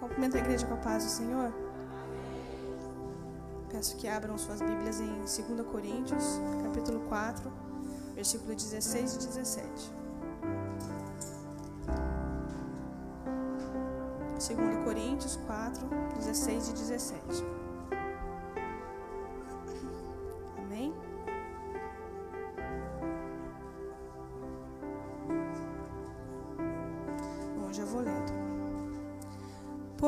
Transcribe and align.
Cumprimento 0.00 0.36
a 0.38 0.40
igreja 0.40 0.66
com 0.66 0.72
a 0.72 0.78
paz 0.78 1.04
do 1.04 1.10
Senhor. 1.10 1.52
Peço 3.70 3.96
que 3.98 4.08
abram 4.08 4.36
suas 4.38 4.60
Bíblias 4.60 4.98
em 4.98 5.18
2 5.18 5.66
Coríntios, 5.70 6.40
capítulo 6.64 7.00
4, 7.00 7.52
versículo 8.14 8.54
16 8.54 9.14
e 9.14 9.18
17. 9.18 9.92
2 14.34 14.84
Coríntios 14.84 15.36
4, 15.46 15.86
16 16.16 16.68
e 16.68 16.72
17. 16.72 17.59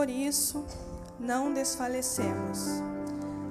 Por 0.03 0.11
isso, 0.11 0.65
não 1.17 1.55
desfalecemos. 1.55 2.59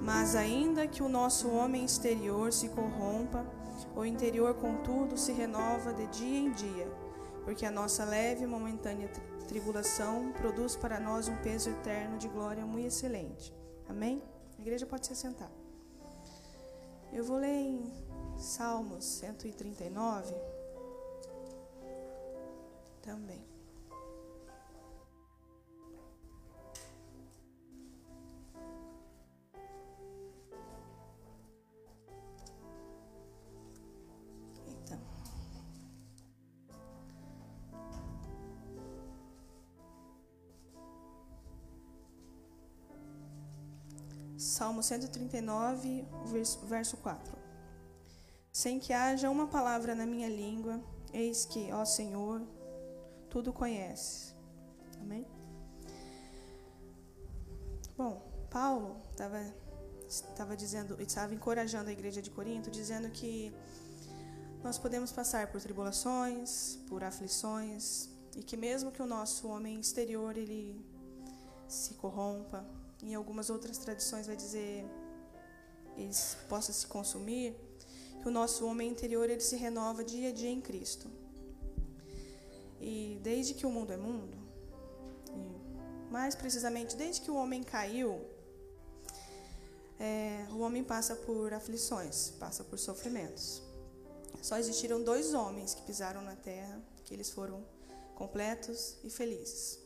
Mas 0.03 0.35
ainda 0.35 0.85
que 0.85 1.01
o 1.01 1.07
nosso 1.07 1.49
homem 1.49 1.85
exterior 1.85 2.51
se 2.51 2.67
corrompa, 2.67 3.45
o 3.95 4.03
interior, 4.03 4.53
contudo, 4.55 5.17
se 5.17 5.31
renova 5.31 5.93
de 5.93 6.05
dia 6.07 6.39
em 6.39 6.51
dia, 6.51 6.91
porque 7.45 7.65
a 7.65 7.71
nossa 7.71 8.03
leve 8.03 8.43
e 8.43 8.47
momentânea 8.47 9.09
tribulação 9.47 10.33
produz 10.33 10.75
para 10.75 10.99
nós 10.99 11.29
um 11.29 11.37
peso 11.37 11.69
eterno 11.69 12.17
de 12.17 12.27
glória 12.27 12.65
muito 12.65 12.87
excelente. 12.87 13.55
Amém? 13.87 14.21
A 14.57 14.61
igreja 14.61 14.85
pode 14.85 15.07
se 15.07 15.15
sentar. 15.15 15.51
Eu 17.13 17.23
vou 17.23 17.37
ler 17.37 17.47
em 17.47 17.93
Salmos 18.35 19.05
139 19.05 20.35
também. 23.01 23.50
Salmo 44.51 44.83
139, 44.83 46.05
verso 46.67 46.97
4. 46.97 47.37
Sem 48.51 48.79
que 48.81 48.91
haja 48.91 49.29
uma 49.29 49.47
palavra 49.47 49.95
na 49.95 50.05
minha 50.05 50.27
língua, 50.27 50.77
eis 51.13 51.45
que, 51.45 51.71
ó 51.71 51.85
Senhor, 51.85 52.41
tudo 53.29 53.53
conhece. 53.53 54.33
Amém? 54.99 55.25
Bom, 57.97 58.21
Paulo 58.49 58.97
estava 59.11 59.41
estava 60.05 60.57
dizendo, 60.57 61.01
estava 61.01 61.33
encorajando 61.33 61.89
a 61.89 61.93
igreja 61.93 62.21
de 62.21 62.29
Corinto, 62.29 62.69
dizendo 62.69 63.09
que 63.09 63.55
nós 64.61 64.77
podemos 64.77 65.13
passar 65.13 65.47
por 65.47 65.61
tribulações, 65.61 66.77
por 66.89 67.05
aflições, 67.05 68.09
e 68.35 68.43
que 68.43 68.57
mesmo 68.57 68.91
que 68.91 69.01
o 69.01 69.05
nosso 69.05 69.47
homem 69.47 69.79
exterior 69.79 70.35
ele 70.35 70.85
se 71.69 71.93
corrompa, 71.93 72.65
em 73.01 73.15
algumas 73.15 73.49
outras 73.49 73.77
tradições 73.77 74.27
vai 74.27 74.35
dizer 74.35 74.85
ele 75.97 76.13
possa 76.47 76.71
se 76.71 76.85
consumir, 76.87 77.55
que 78.21 78.27
o 78.27 78.31
nosso 78.31 78.65
homem 78.65 78.89
interior 78.89 79.29
ele 79.29 79.41
se 79.41 79.55
renova 79.55 80.03
dia 80.03 80.29
a 80.29 80.31
dia 80.31 80.49
em 80.49 80.61
Cristo. 80.61 81.09
E 82.79 83.19
desde 83.21 83.53
que 83.53 83.65
o 83.65 83.69
mundo 83.69 83.91
é 83.91 83.97
mundo, 83.97 84.37
mais 86.09 86.35
precisamente 86.35 86.95
desde 86.95 87.21
que 87.21 87.31
o 87.31 87.35
homem 87.35 87.63
caiu, 87.63 88.25
é, 89.99 90.47
o 90.51 90.59
homem 90.59 90.83
passa 90.83 91.15
por 91.15 91.53
aflições, 91.53 92.31
passa 92.39 92.63
por 92.63 92.79
sofrimentos. 92.79 93.61
Só 94.41 94.57
existiram 94.57 95.03
dois 95.03 95.33
homens 95.33 95.75
que 95.75 95.83
pisaram 95.83 96.21
na 96.23 96.35
terra, 96.35 96.81
que 97.05 97.13
eles 97.13 97.29
foram 97.29 97.63
completos 98.15 98.95
e 99.03 99.09
felizes: 99.09 99.79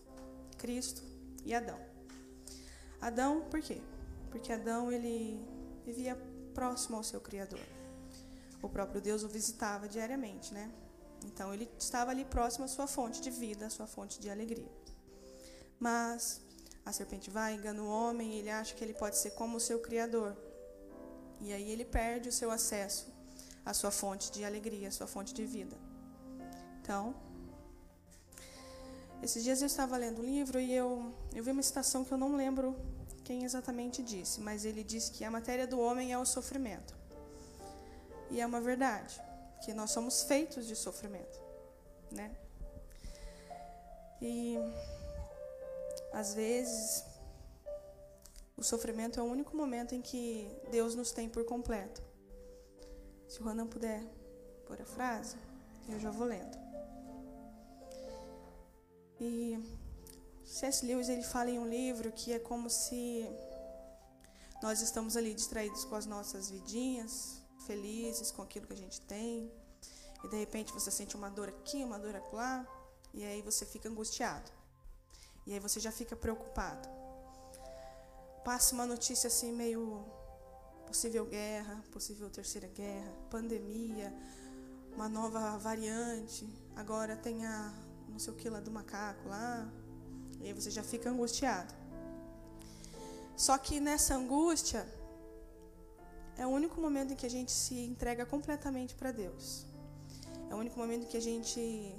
Cristo 0.58 1.04
e 1.44 1.54
Adão. 1.54 1.95
Adão, 3.06 3.42
por 3.52 3.62
quê? 3.62 3.80
Porque 4.32 4.52
Adão 4.52 4.92
ele 4.92 5.40
vivia 5.86 6.16
próximo 6.56 6.98
ao 6.98 7.04
seu 7.04 7.22
criador. 7.22 7.60
O 8.64 8.68
próprio 8.68 9.00
Deus 9.00 9.22
o 9.24 9.28
visitava 9.28 9.88
diariamente, 9.88 10.52
né? 10.52 10.72
Então 11.24 11.54
ele 11.54 11.70
estava 11.78 12.10
ali 12.10 12.26
próximo 12.26 12.66
à 12.66 12.68
sua 12.68 12.88
fonte 12.88 13.22
de 13.22 13.30
vida, 13.30 13.68
à 13.68 13.70
sua 13.70 13.86
fonte 13.86 14.20
de 14.20 14.28
alegria. 14.28 14.72
Mas 15.80 16.42
a 16.84 16.92
serpente 16.92 17.30
vai, 17.30 17.54
engana 17.54 17.80
o 17.84 17.88
homem, 17.88 18.40
ele 18.40 18.50
acha 18.50 18.74
que 18.74 18.84
ele 18.84 18.96
pode 18.96 19.18
ser 19.18 19.32
como 19.32 19.58
o 19.58 19.60
seu 19.60 19.80
criador. 19.80 20.36
E 21.40 21.54
aí 21.54 21.70
ele 21.70 21.86
perde 21.86 22.30
o 22.30 22.32
seu 22.32 22.50
acesso 22.50 23.14
à 23.64 23.72
sua 23.72 23.92
fonte 23.92 24.32
de 24.32 24.44
alegria, 24.44 24.88
à 24.88 24.92
sua 24.92 25.06
fonte 25.06 25.32
de 25.32 25.46
vida. 25.46 25.78
Então, 26.82 27.16
esses 29.22 29.44
dias 29.44 29.62
eu 29.62 29.68
estava 29.68 29.96
lendo 29.96 30.24
um 30.24 30.26
livro 30.26 30.60
e 30.60 30.74
eu, 30.74 31.14
eu 31.36 31.44
vi 31.44 31.52
uma 31.52 31.62
citação 31.62 32.04
que 32.04 32.12
eu 32.12 32.18
não 32.18 32.36
lembro 32.36 32.76
quem 33.26 33.44
exatamente 33.44 34.04
disse, 34.04 34.40
mas 34.40 34.64
ele 34.66 34.84
disse 34.84 35.12
que 35.12 35.24
a 35.26 35.32
matéria 35.32 35.66
do 35.66 35.80
homem 35.80 36.14
é 36.14 36.18
o 36.18 36.26
sofrimento. 36.26 36.96
E 38.30 38.40
é 38.40 38.46
uma 38.46 38.62
verdade, 38.62 39.20
que 39.64 39.74
nós 39.74 39.90
somos 39.90 40.24
feitos 40.24 40.68
de 40.68 40.76
sofrimento, 40.76 41.40
né? 42.12 42.36
E 44.22 44.58
às 46.14 46.36
vezes 46.36 47.04
o 48.56 48.64
sofrimento 48.64 49.20
é 49.20 49.24
o 49.24 49.26
único 49.26 49.58
momento 49.58 49.96
em 49.96 50.02
que 50.02 50.48
Deus 50.70 50.94
nos 50.94 51.12
tem 51.12 51.28
por 51.28 51.44
completo. 51.46 52.04
Se 53.28 53.42
o 53.42 53.44
Ronan 53.44 53.68
puder 53.68 54.04
pôr 54.68 54.80
a 54.80 54.86
frase, 54.86 55.36
eu 55.90 56.00
já 56.00 56.12
vou 56.12 56.28
lendo. 56.28 56.58
E 59.20 59.60
C.S. 60.46 60.86
Lewis 60.86 61.10
ele 61.10 61.24
fala 61.24 61.50
em 61.50 61.60
um 61.60 61.68
livro 61.68 62.12
que 62.12 62.32
é 62.32 62.40
como 62.40 62.70
se 62.70 63.28
nós 64.62 64.82
estamos 64.82 65.18
ali 65.18 65.34
distraídos 65.34 65.84
com 65.86 65.96
as 65.96 66.06
nossas 66.06 66.50
vidinhas, 66.50 67.42
felizes 67.66 68.32
com 68.32 68.42
aquilo 68.42 68.68
que 68.68 68.74
a 68.74 68.78
gente 68.78 69.02
tem, 69.02 69.52
e 70.24 70.28
de 70.28 70.38
repente 70.38 70.72
você 70.72 70.90
sente 70.90 71.16
uma 71.16 71.30
dor 71.30 71.50
aqui, 71.50 71.84
uma 71.84 72.00
dor 72.00 72.16
acolá, 72.16 72.66
e 73.14 73.24
aí 73.24 73.42
você 73.42 73.66
fica 73.66 73.90
angustiado. 73.90 74.52
E 75.46 75.54
aí 75.54 75.60
você 75.60 75.80
já 75.80 75.92
fica 75.92 76.16
preocupado. 76.16 76.88
Passa 78.44 78.74
uma 78.74 78.86
notícia 78.86 79.28
assim 79.28 79.52
meio 79.52 80.06
possível 80.88 81.26
guerra, 81.26 81.84
possível 81.92 82.30
terceira 82.30 82.68
guerra, 82.68 83.12
pandemia, 83.30 84.14
uma 84.94 85.10
nova 85.10 85.58
variante, 85.58 86.48
agora 86.76 87.18
tem 87.18 87.46
a 87.46 87.74
não 88.08 88.20
sei 88.20 88.32
o 88.32 88.36
que 88.36 88.50
lá 88.50 88.60
do 88.60 88.72
macaco 88.72 89.28
lá, 89.28 89.70
e 90.46 90.50
aí 90.50 90.54
você 90.54 90.70
já 90.70 90.84
fica 90.84 91.10
angustiado. 91.10 91.74
Só 93.36 93.58
que 93.58 93.80
nessa 93.80 94.14
angústia 94.16 94.88
é 96.38 96.46
o 96.46 96.50
único 96.50 96.80
momento 96.80 97.14
em 97.14 97.16
que 97.16 97.26
a 97.26 97.30
gente 97.30 97.52
se 97.52 97.74
entrega 97.80 98.28
completamente 98.28 98.94
para 98.94 99.12
Deus. 99.12 99.66
É 100.48 100.54
o 100.54 100.58
único 100.58 100.78
momento 100.78 101.06
em 101.06 101.08
que 101.08 101.18
a 101.18 101.22
gente 101.22 101.96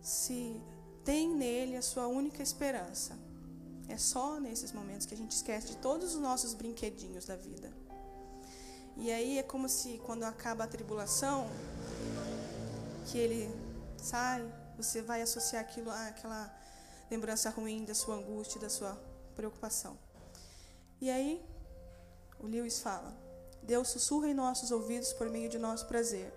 se 0.00 0.62
tem 1.04 1.28
nele 1.28 1.76
a 1.76 1.82
sua 1.82 2.06
única 2.06 2.40
esperança. 2.40 3.18
É 3.88 3.98
só 3.98 4.38
nesses 4.38 4.70
momentos 4.70 5.04
que 5.04 5.14
a 5.14 5.16
gente 5.16 5.32
esquece 5.32 5.66
de 5.72 5.76
todos 5.78 6.14
os 6.14 6.20
nossos 6.20 6.54
brinquedinhos 6.54 7.24
da 7.26 7.34
vida. 7.34 7.68
E 8.96 9.10
aí 9.10 9.38
é 9.38 9.42
como 9.42 9.68
se 9.68 10.00
quando 10.06 10.22
acaba 10.22 10.62
a 10.62 10.68
tribulação, 10.68 11.48
que 13.08 13.18
ele 13.18 13.50
sai, 13.96 14.61
você 14.82 15.00
vai 15.02 15.22
associar 15.22 15.62
aquilo 15.62 15.90
àquela 15.90 16.52
lembrança 17.10 17.50
ruim 17.50 17.84
da 17.84 17.94
sua 17.94 18.16
angústia, 18.16 18.60
da 18.60 18.68
sua 18.68 18.98
preocupação. 19.34 19.98
E 21.00 21.10
aí, 21.10 21.44
o 22.38 22.46
Lewis 22.46 22.80
fala: 22.80 23.16
Deus 23.62 23.88
sussurra 23.88 24.28
em 24.28 24.34
nossos 24.34 24.70
ouvidos 24.70 25.12
por 25.12 25.28
meio 25.28 25.48
de 25.48 25.58
nosso 25.58 25.86
prazer, 25.86 26.32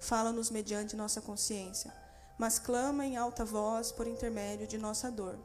fala-nos 0.00 0.50
mediante 0.50 0.96
nossa 0.96 1.20
consciência, 1.20 1.92
mas 2.38 2.58
clama 2.58 3.06
em 3.06 3.16
alta 3.16 3.44
voz 3.44 3.92
por 3.92 4.06
intermédio 4.06 4.66
de 4.66 4.78
nossa 4.78 5.10
dor. 5.10 5.38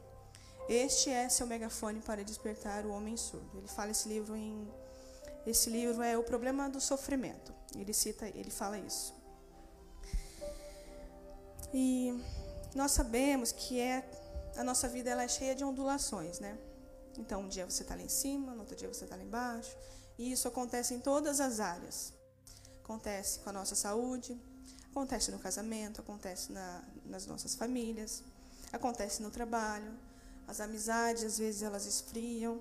Este 0.68 1.10
é 1.10 1.28
seu 1.28 1.46
megafone 1.46 2.00
para 2.00 2.24
despertar 2.24 2.86
o 2.86 2.90
homem 2.90 3.16
surdo. 3.16 3.58
Ele 3.58 3.68
fala 3.68 3.90
esse 3.90 4.08
livro 4.08 4.34
em 4.34 4.66
esse 5.46 5.68
livro 5.68 6.02
é 6.02 6.16
o 6.16 6.22
problema 6.22 6.70
do 6.70 6.80
sofrimento. 6.80 7.52
Ele 7.76 7.92
cita, 7.92 8.26
ele 8.26 8.50
fala 8.50 8.78
isso. 8.78 9.13
E 11.74 12.18
nós 12.74 12.92
sabemos 12.92 13.52
que 13.52 13.78
é 13.78 14.08
a 14.56 14.64
nossa 14.64 14.88
vida 14.88 15.10
ela 15.10 15.24
é 15.24 15.28
cheia 15.28 15.54
de 15.54 15.62
ondulações, 15.64 16.38
né? 16.38 16.56
Então, 17.18 17.42
um 17.42 17.48
dia 17.48 17.68
você 17.68 17.82
está 17.82 17.94
lá 17.94 18.02
em 18.02 18.08
cima, 18.08 18.52
no 18.54 18.60
outro 18.60 18.76
dia 18.76 18.88
você 18.88 19.04
está 19.04 19.16
lá 19.16 19.22
embaixo. 19.22 19.76
E 20.16 20.32
isso 20.32 20.48
acontece 20.48 20.94
em 20.94 21.00
todas 21.00 21.40
as 21.40 21.60
áreas. 21.60 22.14
Acontece 22.82 23.40
com 23.40 23.50
a 23.50 23.52
nossa 23.52 23.74
saúde, 23.74 24.40
acontece 24.90 25.30
no 25.30 25.38
casamento, 25.38 26.00
acontece 26.00 26.52
na, 26.52 26.82
nas 27.04 27.26
nossas 27.26 27.54
famílias, 27.54 28.22
Acontece 28.74 29.22
no 29.22 29.30
trabalho, 29.30 29.96
as 30.48 30.58
amizades 30.58 31.22
às 31.22 31.38
vezes 31.38 31.62
elas 31.62 31.86
esfriam. 31.86 32.60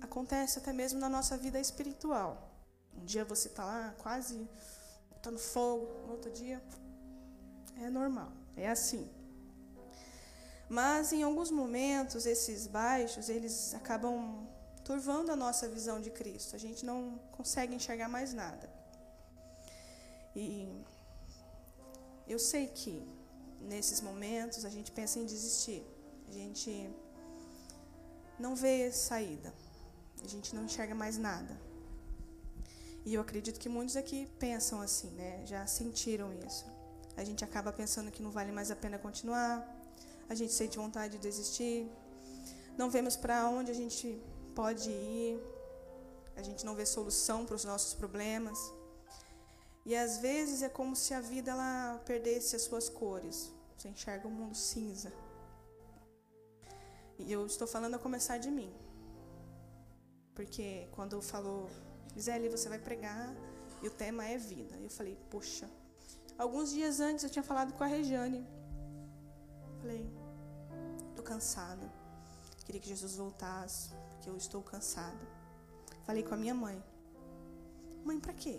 Acontece 0.00 0.58
até 0.58 0.72
mesmo 0.72 0.98
na 0.98 1.06
nossa 1.06 1.36
vida 1.36 1.60
espiritual. 1.60 2.50
Um 2.96 3.04
dia 3.04 3.22
você 3.22 3.48
está 3.48 3.62
lá 3.62 3.94
quase 3.98 4.48
está 5.14 5.30
no 5.30 5.38
fogo, 5.38 5.86
no 6.06 6.12
outro 6.12 6.30
dia 6.30 6.62
é 7.80 7.90
normal, 7.90 8.30
é 8.56 8.68
assim. 8.68 9.08
Mas 10.68 11.12
em 11.12 11.22
alguns 11.22 11.50
momentos 11.50 12.26
esses 12.26 12.66
baixos, 12.66 13.28
eles 13.28 13.74
acabam 13.74 14.46
turvando 14.84 15.32
a 15.32 15.36
nossa 15.36 15.68
visão 15.68 16.00
de 16.00 16.10
Cristo. 16.10 16.54
A 16.54 16.58
gente 16.58 16.84
não 16.86 17.18
consegue 17.32 17.74
enxergar 17.74 18.08
mais 18.08 18.32
nada. 18.32 18.70
E 20.34 20.68
eu 22.28 22.38
sei 22.38 22.68
que 22.68 23.04
nesses 23.60 24.00
momentos 24.00 24.64
a 24.64 24.70
gente 24.70 24.92
pensa 24.92 25.18
em 25.18 25.26
desistir. 25.26 25.82
A 26.28 26.32
gente 26.32 26.88
não 28.38 28.54
vê 28.54 28.92
saída. 28.92 29.52
A 30.22 30.28
gente 30.28 30.54
não 30.54 30.64
enxerga 30.64 30.94
mais 30.94 31.18
nada. 31.18 31.60
E 33.04 33.14
eu 33.14 33.20
acredito 33.20 33.58
que 33.58 33.68
muitos 33.68 33.96
aqui 33.96 34.28
pensam 34.38 34.80
assim, 34.80 35.10
né? 35.10 35.44
Já 35.46 35.66
sentiram 35.66 36.32
isso. 36.46 36.64
A 37.20 37.24
gente 37.28 37.44
acaba 37.44 37.70
pensando 37.70 38.10
que 38.10 38.22
não 38.22 38.30
vale 38.30 38.50
mais 38.50 38.70
a 38.70 38.76
pena 38.82 38.98
continuar. 38.98 39.54
A 40.26 40.34
gente 40.34 40.54
sente 40.54 40.78
vontade 40.78 41.12
de 41.16 41.18
desistir. 41.18 41.86
Não 42.78 42.88
vemos 42.88 43.14
para 43.14 43.46
onde 43.46 43.70
a 43.70 43.74
gente 43.74 44.06
pode 44.54 44.88
ir. 44.88 45.38
A 46.34 46.42
gente 46.42 46.64
não 46.64 46.74
vê 46.74 46.86
solução 46.86 47.44
para 47.44 47.56
os 47.56 47.64
nossos 47.70 47.92
problemas. 47.92 48.58
E 49.84 49.94
às 49.94 50.16
vezes 50.16 50.62
é 50.62 50.70
como 50.70 50.96
se 50.96 51.12
a 51.12 51.20
vida 51.20 51.50
ela 51.50 52.00
perdesse 52.06 52.56
as 52.56 52.62
suas 52.62 52.88
cores. 52.88 53.52
Você 53.76 53.88
enxerga 53.90 54.26
o 54.26 54.30
um 54.30 54.34
mundo 54.34 54.54
cinza. 54.54 55.12
E 57.18 57.30
eu 57.30 57.44
estou 57.44 57.68
falando 57.68 57.96
a 57.96 57.98
começar 57.98 58.38
de 58.38 58.50
mim. 58.50 58.72
Porque 60.34 60.88
quando 60.92 61.20
falou 61.20 61.68
Gisele, 62.14 62.48
você 62.48 62.66
vai 62.70 62.78
pregar 62.78 63.36
e 63.82 63.88
o 63.88 63.90
tema 63.90 64.24
é 64.24 64.38
vida. 64.38 64.74
Eu 64.76 64.88
falei, 64.88 65.18
poxa. 65.28 65.68
Alguns 66.40 66.70
dias 66.72 67.00
antes 67.00 67.22
eu 67.22 67.28
tinha 67.28 67.42
falado 67.42 67.74
com 67.74 67.84
a 67.84 67.86
Regiane. 67.86 68.42
Falei, 69.78 70.10
tô 71.14 71.22
cansada. 71.22 71.86
Queria 72.64 72.80
que 72.80 72.88
Jesus 72.88 73.16
voltasse, 73.16 73.90
porque 74.08 74.30
eu 74.30 74.38
estou 74.38 74.62
cansada. 74.62 75.20
Falei 76.06 76.22
com 76.22 76.32
a 76.32 76.38
minha 76.38 76.54
mãe. 76.54 76.82
Mãe, 78.02 78.18
para 78.18 78.32
quê? 78.32 78.58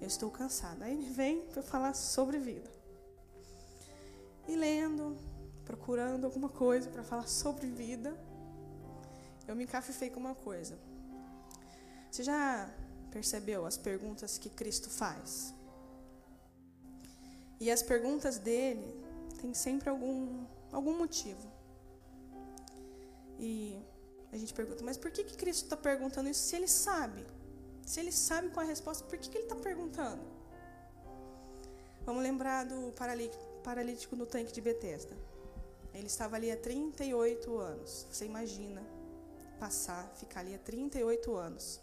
Eu 0.00 0.08
estou 0.08 0.28
cansada. 0.28 0.86
Aí 0.86 0.96
vem 1.12 1.42
para 1.46 1.62
falar 1.62 1.94
sobre 1.94 2.36
vida. 2.36 2.68
E 4.48 4.56
lendo, 4.56 5.16
procurando 5.64 6.24
alguma 6.24 6.48
coisa 6.48 6.90
para 6.90 7.04
falar 7.04 7.28
sobre 7.28 7.68
vida, 7.68 8.18
eu 9.46 9.54
me 9.54 9.62
encafifei 9.62 10.10
com 10.10 10.18
uma 10.18 10.34
coisa. 10.34 10.76
Você 12.10 12.24
já 12.24 12.68
percebeu 13.12 13.64
as 13.64 13.76
perguntas 13.76 14.36
que 14.36 14.50
Cristo 14.50 14.90
faz? 14.90 15.54
E 17.62 17.70
as 17.70 17.80
perguntas 17.80 18.38
dele 18.38 18.92
têm 19.40 19.54
sempre 19.54 19.88
algum, 19.88 20.44
algum 20.72 20.98
motivo. 20.98 21.48
E 23.38 23.80
a 24.32 24.36
gente 24.36 24.52
pergunta, 24.52 24.82
mas 24.82 24.96
por 24.96 25.12
que, 25.12 25.22
que 25.22 25.36
Cristo 25.36 25.66
está 25.66 25.76
perguntando 25.76 26.28
isso 26.28 26.42
se 26.42 26.56
ele 26.56 26.66
sabe? 26.66 27.24
Se 27.86 28.00
ele 28.00 28.10
sabe 28.10 28.48
qual 28.48 28.64
é 28.64 28.66
a 28.66 28.68
resposta, 28.68 29.04
por 29.04 29.16
que, 29.16 29.30
que 29.30 29.38
ele 29.38 29.44
está 29.44 29.54
perguntando? 29.54 30.24
Vamos 32.04 32.24
lembrar 32.24 32.64
do 32.64 32.92
paralítico 33.62 34.16
no 34.16 34.26
tanque 34.26 34.52
de 34.52 34.60
Betesda. 34.60 35.16
Ele 35.94 36.08
estava 36.08 36.34
ali 36.34 36.50
há 36.50 36.56
38 36.56 37.58
anos. 37.58 38.08
Você 38.10 38.24
imagina 38.24 38.82
passar, 39.60 40.12
ficar 40.16 40.40
ali 40.40 40.56
há 40.56 40.58
38 40.58 41.32
anos. 41.36 41.80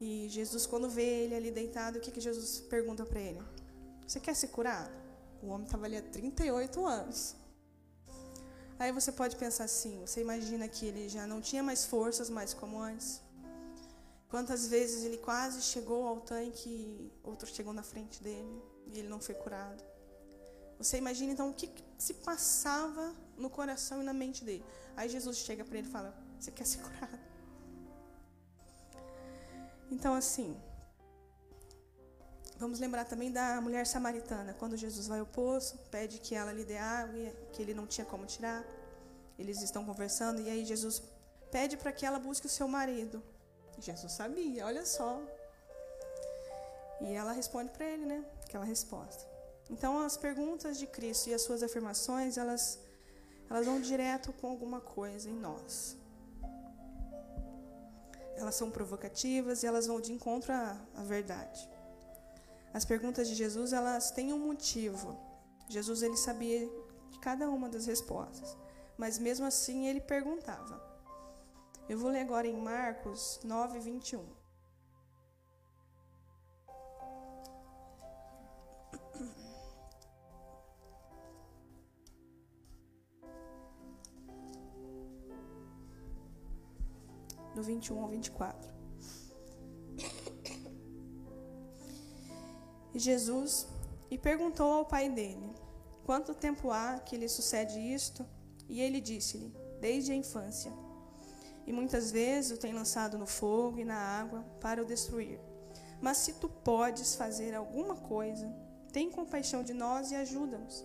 E 0.00 0.28
Jesus, 0.28 0.66
quando 0.66 0.90
vê 0.90 1.22
ele 1.22 1.36
ali 1.36 1.52
deitado, 1.52 1.98
o 1.98 2.00
que, 2.00 2.10
que 2.10 2.20
Jesus 2.20 2.58
pergunta 2.58 3.06
para 3.06 3.20
ele? 3.20 3.53
Você 4.06 4.20
quer 4.20 4.34
ser 4.34 4.48
curado? 4.48 4.92
O 5.42 5.48
homem 5.48 5.66
estava 5.66 5.86
ali 5.86 5.96
há 5.96 6.02
38 6.02 6.86
anos. 6.86 7.36
Aí 8.78 8.92
você 8.92 9.12
pode 9.12 9.36
pensar 9.36 9.64
assim: 9.64 10.00
você 10.00 10.20
imagina 10.20 10.68
que 10.68 10.86
ele 10.86 11.08
já 11.08 11.26
não 11.26 11.40
tinha 11.40 11.62
mais 11.62 11.84
forças 11.84 12.28
mais 12.28 12.52
como 12.52 12.78
antes? 12.80 13.20
Quantas 14.28 14.66
vezes 14.66 15.04
ele 15.04 15.18
quase 15.18 15.62
chegou 15.62 16.08
ao 16.08 16.20
tanque 16.20 16.68
e 16.68 17.12
outro 17.22 17.46
chegou 17.46 17.72
na 17.72 17.82
frente 17.82 18.22
dele 18.22 18.62
e 18.86 18.98
ele 18.98 19.08
não 19.08 19.20
foi 19.20 19.34
curado? 19.34 19.82
Você 20.78 20.98
imagina 20.98 21.32
então 21.32 21.50
o 21.50 21.54
que 21.54 21.70
se 21.96 22.14
passava 22.14 23.14
no 23.36 23.48
coração 23.48 24.02
e 24.02 24.04
na 24.04 24.12
mente 24.12 24.44
dele? 24.44 24.64
Aí 24.96 25.08
Jesus 25.08 25.38
chega 25.38 25.64
para 25.64 25.78
ele 25.78 25.88
e 25.88 25.90
fala: 25.90 26.14
Você 26.38 26.50
quer 26.50 26.66
ser 26.66 26.78
curado? 26.82 27.18
Então, 29.90 30.14
assim, 30.14 30.56
vamos 32.64 32.80
lembrar 32.80 33.04
também 33.04 33.30
da 33.30 33.60
mulher 33.60 33.86
samaritana, 33.86 34.54
quando 34.60 34.74
Jesus 34.84 35.06
vai 35.06 35.20
ao 35.20 35.26
poço, 35.26 35.72
pede 35.90 36.18
que 36.18 36.34
ela 36.34 36.50
lhe 36.50 36.64
dê 36.64 36.78
água, 36.78 37.30
que 37.52 37.60
ele 37.62 37.74
não 37.74 37.86
tinha 37.86 38.06
como 38.06 38.24
tirar. 38.24 38.64
Eles 39.38 39.60
estão 39.60 39.84
conversando 39.84 40.40
e 40.40 40.48
aí 40.48 40.64
Jesus 40.64 41.02
pede 41.50 41.76
para 41.76 41.92
que 41.92 42.06
ela 42.06 42.18
busque 42.18 42.46
o 42.46 42.54
seu 42.58 42.66
marido. 42.66 43.22
Jesus 43.78 44.12
sabia, 44.12 44.64
olha 44.64 44.84
só. 44.86 45.20
E 47.02 47.12
ela 47.12 47.32
responde 47.32 47.70
para 47.70 47.84
ele, 47.84 48.06
né? 48.06 48.24
Aquela 48.44 48.64
resposta. 48.64 49.22
Então, 49.68 49.98
as 49.98 50.16
perguntas 50.16 50.78
de 50.78 50.86
Cristo 50.86 51.28
e 51.28 51.34
as 51.34 51.42
suas 51.42 51.62
afirmações, 51.62 52.38
elas, 52.38 52.78
elas 53.50 53.66
vão 53.66 53.78
direto 53.80 54.32
com 54.32 54.46
alguma 54.48 54.80
coisa 54.80 55.28
em 55.28 55.38
nós 55.48 55.98
elas 58.36 58.56
são 58.56 58.68
provocativas 58.70 59.62
e 59.62 59.66
elas 59.66 59.86
vão 59.86 60.00
de 60.00 60.12
encontro 60.12 60.52
à, 60.52 60.76
à 60.96 61.02
verdade. 61.02 61.68
As 62.74 62.84
perguntas 62.84 63.28
de 63.28 63.36
Jesus, 63.36 63.72
elas 63.72 64.10
têm 64.10 64.32
um 64.32 64.46
motivo. 64.48 65.16
Jesus 65.68 66.02
ele 66.02 66.16
sabia 66.16 66.68
de 67.08 67.18
cada 67.20 67.48
uma 67.48 67.68
das 67.68 67.86
respostas, 67.86 68.56
mas 68.98 69.16
mesmo 69.16 69.46
assim 69.46 69.86
ele 69.86 70.00
perguntava. 70.00 70.82
Eu 71.88 71.96
vou 71.96 72.10
ler 72.10 72.22
agora 72.22 72.48
em 72.48 72.60
Marcos 72.60 73.38
9, 73.44 73.78
21. 73.78 74.44
do 87.54 87.62
21 87.62 88.02
ao 88.02 88.08
24. 88.08 88.83
Jesus 92.98 93.66
e 94.10 94.18
perguntou 94.18 94.72
ao 94.72 94.84
pai 94.84 95.08
dele: 95.08 95.52
Quanto 96.04 96.34
tempo 96.34 96.70
há 96.70 96.98
que 96.98 97.16
lhe 97.16 97.28
sucede 97.28 97.78
isto? 97.78 98.24
E 98.68 98.80
ele 98.80 99.00
disse-lhe: 99.00 99.52
Desde 99.80 100.12
a 100.12 100.14
infância. 100.14 100.72
E 101.66 101.72
muitas 101.72 102.10
vezes 102.10 102.56
o 102.56 102.60
tem 102.60 102.72
lançado 102.72 103.16
no 103.16 103.26
fogo 103.26 103.78
e 103.78 103.84
na 103.84 103.96
água 103.96 104.44
para 104.60 104.82
o 104.82 104.84
destruir. 104.84 105.40
Mas 106.00 106.18
se 106.18 106.34
tu 106.34 106.48
podes 106.48 107.14
fazer 107.14 107.54
alguma 107.54 107.96
coisa, 107.96 108.54
tem 108.92 109.10
compaixão 109.10 109.62
de 109.62 109.72
nós 109.72 110.10
e 110.10 110.14
ajuda-nos. 110.14 110.84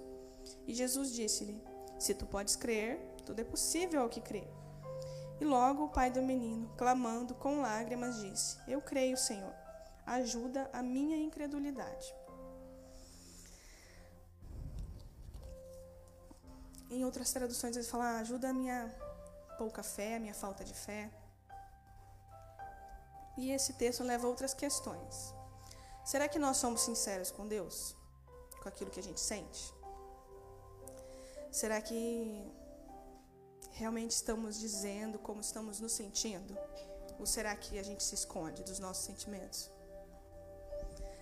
E 0.66 0.74
Jesus 0.74 1.14
disse-lhe: 1.14 1.62
Se 2.00 2.14
tu 2.14 2.26
podes 2.26 2.56
crer, 2.56 3.00
tudo 3.26 3.42
é 3.42 3.44
possível 3.44 4.02
ao 4.02 4.10
que 4.10 4.22
crê. 4.22 4.48
E 5.40 5.46
logo 5.46 5.86
o 5.86 5.90
pai 5.90 6.10
do 6.10 6.22
menino, 6.22 6.70
clamando 6.78 7.36
com 7.36 7.62
lágrimas, 7.62 8.20
disse: 8.20 8.58
Eu 8.68 8.82
creio, 8.82 9.18
Senhor, 9.18 9.54
ajuda 10.18 10.70
a 10.74 10.82
minha 10.82 11.18
incredulidade. 11.18 12.14
Em 16.90 17.06
outras 17.06 17.32
traduções, 17.32 17.76
ele 17.76 17.86
fala: 17.86 18.20
ajuda 18.20 18.50
a 18.50 18.54
minha 18.54 18.80
pouca 19.58 19.84
fé, 19.84 20.16
a 20.16 20.20
minha 20.20 20.34
falta 20.34 20.64
de 20.64 20.74
fé. 20.74 21.12
E 23.38 23.52
esse 23.52 23.74
texto 23.74 24.04
leva 24.04 24.26
a 24.26 24.30
outras 24.30 24.54
questões. 24.54 25.34
Será 26.04 26.28
que 26.28 26.40
nós 26.40 26.58
somos 26.58 26.82
sinceros 26.82 27.30
com 27.32 27.48
Deus? 27.48 27.96
Com 28.62 28.68
aquilo 28.68 28.90
que 28.90 29.00
a 29.00 29.04
gente 29.04 29.20
sente? 29.20 29.74
Será 31.52 31.80
que 31.82 32.52
realmente 33.72 34.12
estamos 34.12 34.60
dizendo 34.60 35.20
como 35.20 35.40
estamos 35.40 35.80
nos 35.80 35.94
sentindo? 35.94 36.58
Ou 37.20 37.26
será 37.26 37.56
que 37.56 37.78
a 37.78 37.84
gente 37.84 38.04
se 38.04 38.16
esconde 38.16 38.64
dos 38.64 38.80
nossos 38.80 39.06
sentimentos? 39.06 39.70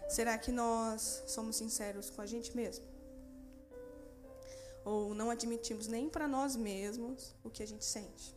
Será 0.07 0.37
que 0.37 0.51
nós 0.51 1.23
somos 1.27 1.57
sinceros 1.57 2.09
com 2.09 2.21
a 2.21 2.25
gente 2.25 2.55
mesmo? 2.55 2.85
Ou 4.85 5.13
não 5.13 5.29
admitimos 5.29 5.87
nem 5.87 6.09
para 6.09 6.27
nós 6.27 6.55
mesmos 6.55 7.35
o 7.43 7.49
que 7.49 7.61
a 7.61 7.67
gente 7.67 7.83
sente? 7.83 8.35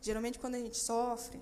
Geralmente, 0.00 0.38
quando 0.38 0.54
a 0.54 0.58
gente 0.58 0.76
sofre, 0.76 1.40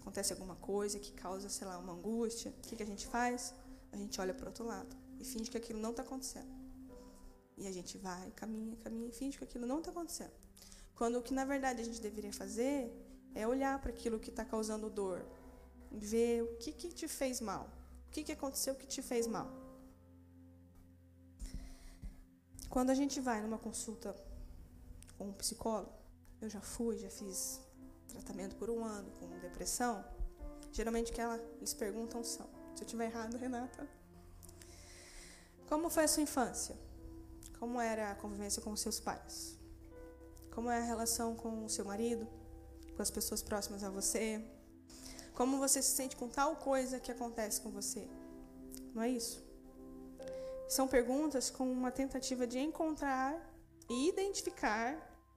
acontece 0.00 0.32
alguma 0.32 0.56
coisa 0.56 0.98
que 0.98 1.12
causa, 1.12 1.48
sei 1.48 1.66
lá, 1.66 1.78
uma 1.78 1.92
angústia, 1.92 2.52
o 2.58 2.60
que, 2.62 2.76
que 2.76 2.82
a 2.82 2.86
gente 2.86 3.06
faz? 3.06 3.54
A 3.92 3.96
gente 3.96 4.20
olha 4.20 4.34
para 4.34 4.48
outro 4.48 4.64
lado. 4.64 4.96
e 5.18 5.24
finge 5.24 5.50
que 5.50 5.56
aquilo 5.56 5.78
não 5.78 5.90
está 5.90 6.02
acontecendo. 6.02 6.50
E 7.56 7.66
a 7.66 7.72
gente 7.72 7.98
vai, 7.98 8.30
caminha, 8.30 8.76
caminha 8.76 9.08
e 9.08 9.12
finge 9.12 9.36
que 9.38 9.44
aquilo 9.44 9.66
não 9.66 9.78
está 9.78 9.90
acontecendo. 9.90 10.32
Quando 10.94 11.18
o 11.18 11.22
que 11.22 11.34
na 11.34 11.44
verdade 11.44 11.82
a 11.82 11.84
gente 11.84 12.00
deveria 12.00 12.32
fazer 12.32 12.90
é 13.34 13.46
olhar 13.46 13.78
para 13.80 13.90
aquilo 13.90 14.18
que 14.18 14.30
está 14.30 14.44
causando 14.44 14.88
dor, 14.88 15.24
ver 15.90 16.42
o 16.42 16.56
que, 16.56 16.72
que 16.72 16.88
te 16.88 17.08
fez 17.08 17.40
mal, 17.40 17.68
o 18.08 18.10
que, 18.10 18.22
que 18.22 18.32
aconteceu 18.32 18.74
que 18.74 18.86
te 18.86 19.02
fez 19.02 19.26
mal. 19.26 19.50
Quando 22.68 22.90
a 22.90 22.94
gente 22.94 23.20
vai 23.20 23.40
numa 23.40 23.58
consulta 23.58 24.14
com 25.18 25.28
um 25.28 25.32
psicólogo, 25.32 25.92
eu 26.40 26.48
já 26.48 26.60
fui, 26.60 26.98
já 26.98 27.10
fiz 27.10 27.60
tratamento 28.08 28.56
por 28.56 28.70
um 28.70 28.84
ano 28.84 29.10
com 29.18 29.28
depressão, 29.40 30.04
geralmente 30.72 31.12
que 31.12 31.20
ela, 31.20 31.36
eles 31.56 31.74
perguntam 31.74 32.22
são, 32.22 32.46
se 32.74 32.82
eu 32.82 32.86
estiver 32.86 33.06
errado, 33.06 33.36
Renata, 33.36 33.88
como 35.68 35.90
foi 35.90 36.04
a 36.04 36.08
sua 36.08 36.22
infância? 36.22 36.76
Como 37.58 37.80
era 37.80 38.10
a 38.10 38.14
convivência 38.14 38.62
com 38.62 38.72
os 38.72 38.80
seus 38.80 38.98
pais? 38.98 39.56
Como 40.52 40.70
é 40.70 40.78
a 40.78 40.84
relação 40.84 41.36
com 41.36 41.64
o 41.64 41.68
seu 41.68 41.84
marido? 41.84 42.26
Com 42.96 43.02
as 43.02 43.10
pessoas 43.10 43.42
próximas 43.42 43.84
a 43.84 43.90
você? 43.90 44.44
Como 45.40 45.56
você 45.56 45.80
se 45.80 45.92
sente 45.92 46.16
com 46.16 46.28
tal 46.28 46.54
coisa 46.56 47.00
que 47.00 47.10
acontece 47.10 47.62
com 47.62 47.70
você? 47.70 48.06
Não 48.94 49.02
é 49.02 49.08
isso? 49.08 49.42
São 50.68 50.86
perguntas 50.86 51.48
com 51.48 51.72
uma 51.72 51.90
tentativa 51.90 52.46
de 52.46 52.58
encontrar 52.58 53.32
e 53.88 54.06
identificar 54.06 54.90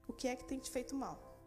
o 0.05 0.11
que 0.11 0.27
é 0.27 0.35
que 0.35 0.43
tem 0.43 0.59
te 0.59 0.69
feito 0.69 0.93
mal. 0.93 1.39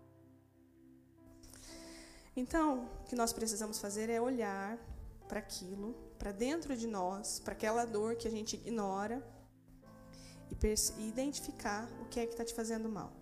Então, 2.34 2.88
o 3.02 3.04
que 3.04 3.14
nós 3.14 3.30
precisamos 3.30 3.78
fazer 3.78 4.08
é 4.08 4.18
olhar 4.22 4.78
para 5.28 5.38
aquilo, 5.38 5.92
para 6.18 6.32
dentro 6.32 6.74
de 6.74 6.86
nós, 6.86 7.38
para 7.38 7.52
aquela 7.52 7.84
dor 7.84 8.16
que 8.16 8.26
a 8.26 8.30
gente 8.30 8.56
ignora 8.56 9.22
e, 10.50 11.02
identificar 11.06 11.86
o 12.00 12.06
que 12.06 12.20
é 12.20 12.24
que 12.24 12.32
está 12.32 12.42
te 12.42 12.54
fazendo 12.54 12.88
mal. 12.88 13.12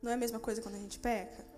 Não 0.00 0.12
é 0.12 0.14
a 0.14 0.16
mesma 0.16 0.38
coisa 0.38 0.62
quando 0.62 0.76
a 0.76 0.78
gente 0.78 1.00
peca? 1.00 1.55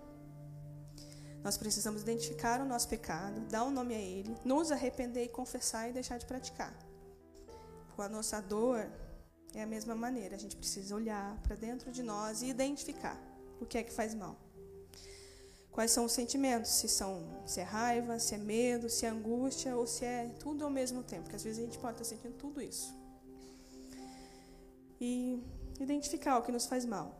Nós 1.43 1.57
precisamos 1.57 2.01
identificar 2.01 2.59
o 2.61 2.65
nosso 2.65 2.87
pecado, 2.87 3.39
dar 3.41 3.63
um 3.63 3.71
nome 3.71 3.95
a 3.95 3.99
ele, 3.99 4.35
nos 4.43 4.71
arrepender 4.71 5.23
e 5.23 5.29
confessar 5.29 5.89
e 5.89 5.93
deixar 5.93 6.17
de 6.17 6.25
praticar. 6.25 6.73
Com 7.95 8.01
a 8.01 8.09
nossa 8.09 8.41
dor, 8.41 8.89
é 9.53 9.63
a 9.63 9.67
mesma 9.67 9.95
maneira. 9.95 10.35
A 10.35 10.39
gente 10.39 10.55
precisa 10.55 10.95
olhar 10.95 11.37
para 11.41 11.55
dentro 11.55 11.91
de 11.91 12.03
nós 12.03 12.41
e 12.41 12.47
identificar 12.47 13.17
o 13.59 13.65
que 13.65 13.77
é 13.77 13.83
que 13.83 13.91
faz 13.91 14.13
mal. 14.13 14.35
Quais 15.71 15.91
são 15.91 16.05
os 16.05 16.11
sentimentos? 16.11 16.71
Se 16.71 16.87
são 16.89 17.41
se 17.45 17.59
é 17.61 17.63
raiva, 17.63 18.19
se 18.19 18.35
é 18.35 18.37
medo, 18.37 18.89
se 18.89 19.05
é 19.05 19.09
angústia 19.09 19.75
ou 19.75 19.87
se 19.87 20.03
é 20.03 20.27
tudo 20.39 20.65
ao 20.65 20.69
mesmo 20.69 21.03
tempo, 21.03 21.23
porque 21.23 21.35
às 21.35 21.43
vezes 21.43 21.59
a 21.59 21.65
gente 21.65 21.77
pode 21.77 21.93
estar 21.93 22.03
sentindo 22.03 22.35
tudo 22.35 22.61
isso 22.61 22.99
e 24.99 25.41
identificar 25.79 26.37
o 26.37 26.41
que 26.41 26.51
nos 26.51 26.65
faz 26.65 26.85
mal. 26.85 27.17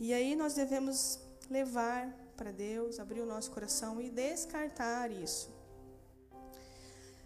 E 0.00 0.14
aí 0.14 0.34
nós 0.34 0.54
devemos 0.54 1.20
levar 1.50 2.14
para 2.38 2.52
Deus, 2.52 2.98
abrir 3.04 3.20
o 3.20 3.26
nosso 3.26 3.50
coração 3.50 4.00
e 4.00 4.08
descartar 4.10 5.10
isso. 5.10 5.50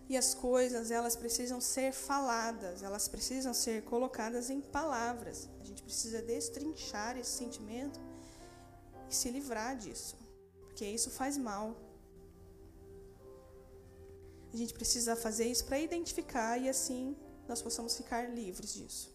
E 0.08 0.16
as 0.16 0.34
coisas, 0.34 0.90
elas 0.90 1.14
precisam 1.14 1.60
ser 1.60 1.92
faladas, 1.92 2.82
elas 2.82 3.06
precisam 3.14 3.54
ser 3.54 3.82
colocadas 3.92 4.50
em 4.50 4.60
palavras. 4.78 5.48
A 5.60 5.64
gente 5.64 5.82
precisa 5.82 6.20
destrinchar 6.20 7.16
esse 7.16 7.30
sentimento 7.42 8.00
e 9.08 9.14
se 9.14 9.30
livrar 9.30 9.76
disso, 9.76 10.16
porque 10.66 10.84
isso 10.84 11.10
faz 11.10 11.36
mal. 11.36 11.76
A 14.52 14.56
gente 14.56 14.74
precisa 14.74 15.14
fazer 15.14 15.46
isso 15.46 15.64
para 15.64 15.78
identificar 15.78 16.58
e 16.58 16.68
assim 16.68 17.16
nós 17.48 17.62
possamos 17.62 17.96
ficar 17.96 18.22
livres 18.30 18.74
disso. 18.74 19.12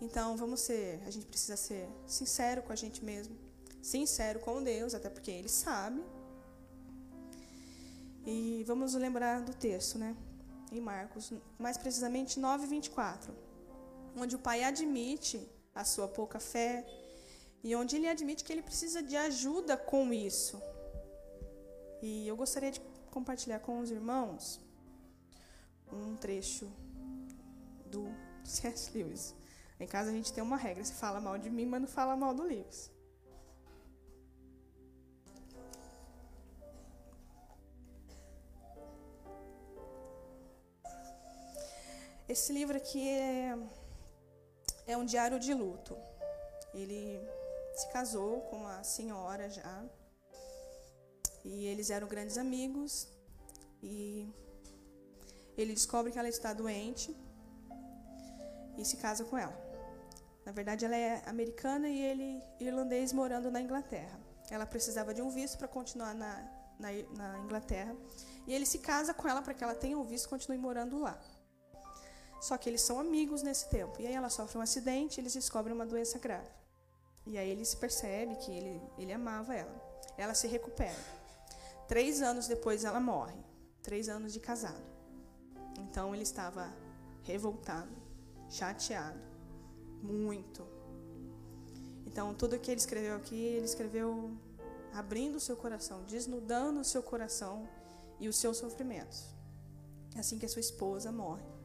Então, 0.00 0.36
vamos 0.36 0.60
ser, 0.60 1.00
a 1.06 1.10
gente 1.10 1.26
precisa 1.26 1.56
ser 1.56 1.88
sincero 2.06 2.62
com 2.62 2.72
a 2.72 2.76
gente 2.76 3.04
mesmo, 3.04 3.36
sincero 3.82 4.40
com 4.40 4.62
Deus, 4.62 4.94
até 4.94 5.10
porque 5.10 5.30
Ele 5.30 5.48
sabe. 5.48 6.02
E 8.24 8.62
vamos 8.66 8.94
lembrar 8.94 9.42
do 9.42 9.52
texto, 9.52 9.98
né? 9.98 10.16
Em 10.70 10.80
Marcos, 10.80 11.32
mais 11.58 11.76
precisamente 11.76 12.40
9:24, 12.40 13.34
onde 14.16 14.36
o 14.36 14.38
pai 14.38 14.62
admite 14.62 15.46
a 15.74 15.84
sua 15.84 16.06
pouca 16.06 16.38
fé 16.38 16.86
e 17.64 17.74
onde 17.74 17.96
ele 17.96 18.08
admite 18.08 18.44
que 18.44 18.52
ele 18.52 18.62
precisa 18.62 19.02
de 19.02 19.16
ajuda 19.16 19.76
com 19.76 20.12
isso. 20.12 20.62
E 22.00 22.26
eu 22.26 22.36
gostaria 22.36 22.70
de 22.70 22.80
compartilhar 23.10 23.58
com 23.60 23.80
os 23.80 23.90
irmãos 23.90 24.60
um 25.92 26.16
trecho 26.16 26.70
do 27.86 28.06
C.S. 28.44 28.90
Lewis. 28.96 29.34
Em 29.80 29.86
casa 29.86 30.10
a 30.10 30.12
gente 30.12 30.32
tem 30.32 30.42
uma 30.42 30.56
regra: 30.56 30.84
se 30.84 30.92
fala 30.92 31.20
mal 31.20 31.36
de 31.38 31.50
mim, 31.50 31.66
mas 31.66 31.80
não 31.80 31.88
fala 31.88 32.16
mal 32.16 32.32
do 32.32 32.44
Lewis. 32.44 32.91
Esse 42.32 42.50
livro 42.50 42.74
aqui 42.74 43.06
é, 43.06 43.58
é 44.86 44.96
um 44.96 45.04
diário 45.04 45.38
de 45.38 45.52
luto. 45.52 45.94
Ele 46.72 47.20
se 47.74 47.86
casou 47.92 48.40
com 48.48 48.56
uma 48.56 48.82
senhora 48.82 49.50
já. 49.50 49.84
E 51.44 51.66
eles 51.66 51.90
eram 51.90 52.08
grandes 52.08 52.38
amigos. 52.38 53.06
E 53.82 54.26
ele 55.58 55.74
descobre 55.74 56.10
que 56.10 56.18
ela 56.18 56.28
está 56.36 56.54
doente 56.54 57.14
e 58.78 58.82
se 58.82 58.96
casa 58.96 59.26
com 59.26 59.36
ela. 59.36 59.54
Na 60.46 60.52
verdade, 60.52 60.86
ela 60.86 60.96
é 60.96 61.22
americana 61.26 61.86
e 61.86 62.00
ele 62.00 62.42
irlandês 62.58 63.12
morando 63.12 63.50
na 63.50 63.60
Inglaterra. 63.60 64.18
Ela 64.50 64.64
precisava 64.64 65.12
de 65.12 65.20
um 65.20 65.28
visto 65.28 65.58
para 65.58 65.68
continuar 65.68 66.14
na, 66.14 66.32
na, 66.78 66.88
na, 67.14 67.38
Inglaterra. 67.40 67.94
E 68.46 68.54
ele 68.54 68.64
se 68.64 68.78
casa 68.78 69.12
com 69.12 69.28
ela 69.28 69.42
para 69.42 69.52
que 69.52 69.62
ela 69.62 69.74
tenha 69.74 69.98
um 69.98 70.04
visto 70.04 70.24
e 70.24 70.28
continue 70.30 70.56
morando 70.56 70.98
lá. 70.98 71.20
Só 72.42 72.58
que 72.58 72.68
eles 72.68 72.80
são 72.80 72.98
amigos 72.98 73.40
nesse 73.40 73.68
tempo. 73.68 74.00
E 74.00 74.06
aí 74.06 74.14
ela 74.14 74.28
sofre 74.28 74.58
um 74.58 74.60
acidente 74.60 75.20
eles 75.20 75.32
descobrem 75.32 75.72
uma 75.72 75.86
doença 75.86 76.18
grave. 76.18 76.50
E 77.24 77.38
aí 77.38 77.48
ele 77.48 77.64
se 77.64 77.76
percebe 77.76 78.34
que 78.34 78.50
ele, 78.50 78.82
ele 78.98 79.12
amava 79.12 79.54
ela. 79.54 79.72
Ela 80.18 80.34
se 80.34 80.48
recupera. 80.48 80.98
Três 81.86 82.20
anos 82.20 82.48
depois 82.48 82.82
ela 82.82 82.98
morre. 82.98 83.38
Três 83.80 84.08
anos 84.08 84.32
de 84.32 84.40
casado. 84.40 84.82
Então 85.78 86.12
ele 86.12 86.24
estava 86.24 86.68
revoltado, 87.22 87.92
chateado 88.50 89.20
muito. 90.02 90.66
Então, 92.04 92.34
tudo 92.34 92.58
que 92.58 92.72
ele 92.72 92.80
escreveu 92.80 93.14
aqui, 93.14 93.36
ele 93.36 93.66
escreveu 93.66 94.36
abrindo 94.92 95.36
o 95.36 95.40
seu 95.40 95.56
coração, 95.56 96.02
desnudando 96.08 96.80
o 96.80 96.84
seu 96.84 97.04
coração 97.04 97.68
e 98.18 98.28
os 98.28 98.36
seus 98.36 98.56
sofrimentos. 98.56 99.28
Assim 100.18 100.40
que 100.40 100.44
a 100.44 100.48
sua 100.48 100.60
esposa 100.60 101.12
morre. 101.12 101.61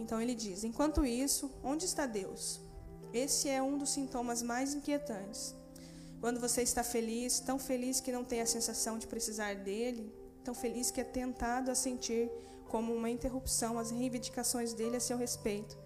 Então 0.00 0.20
ele 0.20 0.34
diz: 0.34 0.64
Enquanto 0.64 1.04
isso, 1.04 1.50
onde 1.62 1.84
está 1.84 2.06
Deus? 2.06 2.60
Esse 3.12 3.48
é 3.48 3.62
um 3.62 3.76
dos 3.78 3.90
sintomas 3.90 4.42
mais 4.42 4.74
inquietantes. 4.74 5.54
Quando 6.20 6.40
você 6.40 6.62
está 6.62 6.82
feliz, 6.82 7.40
tão 7.40 7.58
feliz 7.58 8.00
que 8.00 8.12
não 8.12 8.24
tem 8.24 8.40
a 8.40 8.46
sensação 8.46 8.98
de 8.98 9.06
precisar 9.06 9.54
dele, 9.54 10.12
tão 10.44 10.54
feliz 10.54 10.90
que 10.90 11.00
é 11.00 11.04
tentado 11.04 11.70
a 11.70 11.74
sentir 11.74 12.30
como 12.68 12.94
uma 12.94 13.10
interrupção 13.10 13.78
as 13.78 13.90
reivindicações 13.90 14.72
dele 14.72 14.96
a 14.96 15.00
seu 15.00 15.16
respeito 15.16 15.76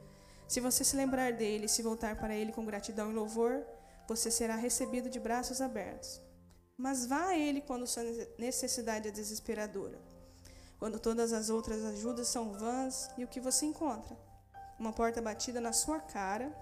se 0.46 0.60
você 0.60 0.84
se 0.84 0.96
lembrar 0.96 1.32
dele 1.32 1.66
e 1.66 1.68
se 1.68 1.82
voltar 1.82 2.16
para 2.16 2.34
ele 2.34 2.52
com 2.52 2.64
gratidão 2.64 3.10
e 3.10 3.14
louvor, 3.14 3.64
você 4.06 4.30
será 4.30 4.54
recebido 4.56 5.08
de 5.08 5.18
braços 5.18 5.60
abertos. 5.60 6.20
Mas 6.76 7.06
vá 7.06 7.28
a 7.28 7.38
ele 7.38 7.60
quando 7.60 7.86
sua 7.86 8.02
necessidade 8.38 9.08
é 9.08 9.10
desesperadora, 9.10 9.98
quando 10.78 10.98
todas 10.98 11.32
as 11.32 11.50
outras 11.50 11.84
ajudas 11.84 12.28
são 12.28 12.52
vãs 12.52 13.10
e 13.16 13.24
o 13.24 13.28
que 13.28 13.40
você 13.40 13.66
encontra? 13.66 14.16
Uma 14.78 14.92
porta 14.92 15.22
batida 15.22 15.60
na 15.60 15.72
sua 15.72 16.00
cara 16.00 16.52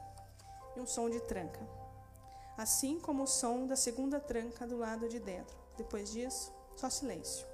e 0.77 0.81
um 0.81 0.87
som 0.87 1.09
de 1.09 1.21
tranca. 1.21 1.61
Assim 2.57 3.01
como 3.01 3.25
o 3.25 3.27
som 3.27 3.67
da 3.67 3.77
segunda 3.77 4.21
tranca 4.21 4.67
do 4.67 4.77
lado 4.77 5.09
de 5.09 5.19
dentro. 5.19 5.57
Depois 5.77 6.11
disso, 6.11 6.53
só 6.77 6.91
silêncio. 6.91 7.47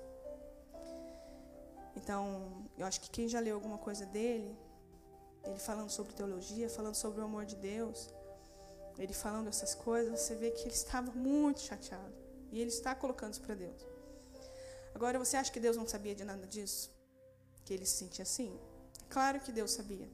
Então, 1.97 2.69
eu 2.77 2.87
acho 2.87 3.01
que 3.01 3.11
quem 3.11 3.29
já 3.29 3.41
leu 3.41 3.55
alguma 3.55 3.79
coisa 3.79 4.05
dele 4.07 4.57
ele 5.45 5.59
falando 5.59 5.91
sobre 5.91 6.13
teologia, 6.13 6.69
falando 6.69 6.95
sobre 6.95 7.21
o 7.21 7.25
amor 7.25 7.45
de 7.45 7.57
Deus, 7.57 8.11
ele 8.99 9.13
falando 9.13 9.49
essas 9.49 9.75
coisas, 9.75 10.21
você 10.21 10.35
vê 10.35 10.51
que 10.51 10.63
ele 10.63 10.75
estava 10.75 11.11
muito 11.13 11.61
chateado. 11.61 12.15
E 12.51 12.61
ele 12.61 12.71
está 12.71 12.95
colocando 12.95 13.33
isso 13.33 13.43
para 13.43 13.55
Deus. 13.55 13.87
Agora, 14.99 15.17
você 15.17 15.37
acha 15.37 15.53
que 15.53 15.61
Deus 15.61 15.77
não 15.77 15.87
sabia 15.87 16.13
de 16.13 16.25
nada 16.25 16.45
disso? 16.45 16.91
Que 17.65 17.73
ele 17.73 17.87
se 17.87 17.99
sentia 17.99 18.25
assim? 18.25 18.51
Claro 19.09 19.39
que 19.39 19.53
Deus 19.53 19.71
sabia. 19.71 20.09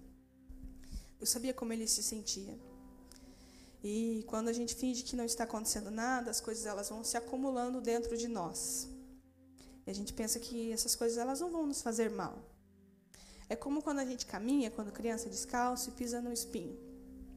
Eu 1.18 1.26
sabia 1.26 1.54
como 1.54 1.72
ele 1.72 1.86
se 1.88 2.02
sentia. 2.02 2.54
E 3.82 3.94
quando 4.26 4.48
a 4.48 4.52
gente 4.52 4.74
finge 4.74 5.02
que 5.02 5.16
não 5.16 5.24
está 5.24 5.44
acontecendo 5.44 5.90
nada, 5.90 6.30
as 6.30 6.38
coisas 6.38 6.66
elas 6.66 6.90
vão 6.90 7.02
se 7.02 7.16
acumulando 7.16 7.80
dentro 7.80 8.14
de 8.14 8.28
nós. 8.28 8.86
E 9.86 9.90
a 9.90 9.94
gente 9.94 10.12
pensa 10.12 10.38
que 10.38 10.70
essas 10.70 10.94
coisas 10.94 11.16
elas 11.16 11.40
não 11.40 11.50
vão 11.50 11.66
nos 11.66 11.80
fazer 11.80 12.10
mal. 12.10 12.34
É 13.48 13.56
como 13.56 13.82
quando 13.82 14.00
a 14.00 14.04
gente 14.04 14.26
caminha, 14.26 14.70
quando 14.70 14.92
criança 14.92 15.30
descalço 15.30 15.88
e 15.88 15.92
pisa 15.92 16.20
no 16.20 16.30
espinho. 16.30 16.78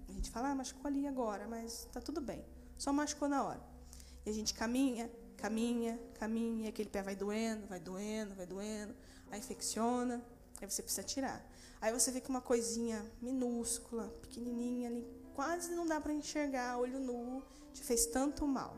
A 0.10 0.12
gente 0.12 0.30
fala, 0.32 0.50
ah, 0.50 0.56
machucou 0.56 0.90
ali 0.90 1.08
agora, 1.08 1.48
mas 1.48 1.88
tá 1.94 2.02
tudo 2.02 2.20
bem. 2.20 2.44
Só 2.78 2.92
machucou 2.92 3.30
na 3.30 3.42
hora. 3.42 3.62
E 4.26 4.30
a 4.30 4.34
gente 4.34 4.54
caminha, 4.54 5.10
caminha, 5.38 6.00
caminha, 6.16 6.70
aquele 6.70 6.90
pé 6.90 7.02
vai 7.02 7.16
doendo, 7.16 7.68
vai 7.68 7.80
doendo, 7.80 8.36
vai 8.36 8.46
doendo, 8.46 8.94
aí 9.32 9.40
infecciona, 9.40 10.24
aí 10.60 10.70
você 10.70 10.82
precisa 10.82 11.04
tirar. 11.04 11.46
Aí 11.80 11.94
você 11.94 12.12
vê 12.12 12.20
que 12.20 12.30
uma 12.30 12.42
coisinha 12.42 13.06
minúscula, 13.22 14.10
pequenininha 14.22 14.90
ali, 14.90 15.08
quase 15.36 15.76
não 15.76 15.86
dá 15.86 16.02
para 16.02 16.12
enxergar, 16.12 16.78
olho 16.78 17.00
nu, 17.00 17.44
te 17.72 17.84
fez 17.84 18.08
tanto 18.08 18.48
mal, 18.48 18.76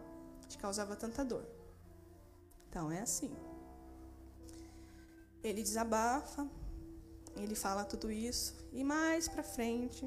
te 0.48 0.58
causava 0.58 0.96
tanta 0.96 1.24
dor. 1.24 1.46
Então 2.68 2.92
é 2.92 3.00
assim. 3.02 3.34
Ele 5.42 5.64
desabafa, 5.64 6.46
ele 7.38 7.56
fala 7.56 7.86
tudo 7.86 8.12
isso 8.12 8.54
e 8.74 8.84
mais 8.84 9.30
para 9.30 9.42
frente 9.42 10.06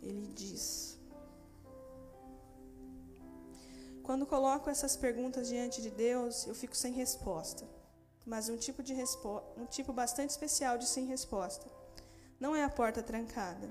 ele 0.00 0.28
diz: 0.28 0.99
Quando 4.10 4.26
coloco 4.26 4.68
essas 4.68 4.96
perguntas 4.96 5.46
diante 5.46 5.80
de 5.80 5.88
Deus, 5.88 6.44
eu 6.44 6.52
fico 6.52 6.76
sem 6.76 6.92
resposta. 6.92 7.64
Mas 8.26 8.48
um 8.48 8.56
tipo 8.56 8.82
de 8.82 8.92
um 9.56 9.66
tipo 9.66 9.92
bastante 9.92 10.30
especial 10.30 10.76
de 10.76 10.84
sem 10.88 11.06
resposta. 11.06 11.70
Não 12.40 12.56
é 12.56 12.64
a 12.64 12.68
porta 12.68 13.04
trancada. 13.04 13.70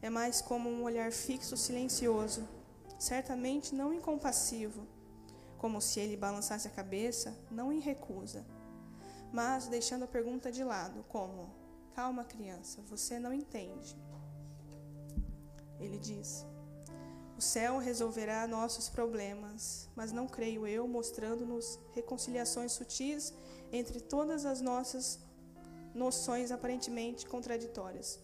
É 0.00 0.08
mais 0.08 0.40
como 0.40 0.70
um 0.70 0.82
olhar 0.82 1.12
fixo, 1.12 1.58
silencioso, 1.58 2.48
certamente 2.98 3.74
não 3.74 3.92
incompassivo, 3.92 4.86
como 5.58 5.78
se 5.82 6.00
ele 6.00 6.16
balançasse 6.16 6.66
a 6.66 6.70
cabeça, 6.70 7.36
não 7.50 7.70
em 7.70 7.78
recusa, 7.78 8.46
mas 9.30 9.68
deixando 9.68 10.04
a 10.04 10.08
pergunta 10.08 10.50
de 10.50 10.64
lado, 10.64 11.04
como: 11.10 11.54
Calma, 11.94 12.24
criança, 12.24 12.80
você 12.88 13.18
não 13.18 13.30
entende. 13.30 13.94
Ele 15.78 15.98
diz: 15.98 16.46
O 17.36 17.40
céu 17.40 17.78
resolverá 17.78 18.46
nossos 18.46 18.88
problemas, 18.88 19.88
mas 19.94 20.10
não 20.10 20.26
creio 20.26 20.66
eu, 20.66 20.88
mostrando-nos 20.88 21.78
reconciliações 21.92 22.72
sutis 22.72 23.34
entre 23.70 24.00
todas 24.00 24.46
as 24.46 24.60
nossas 24.60 25.18
noções 25.94 26.50
aparentemente 26.50 27.26
contraditórias. 27.26 28.18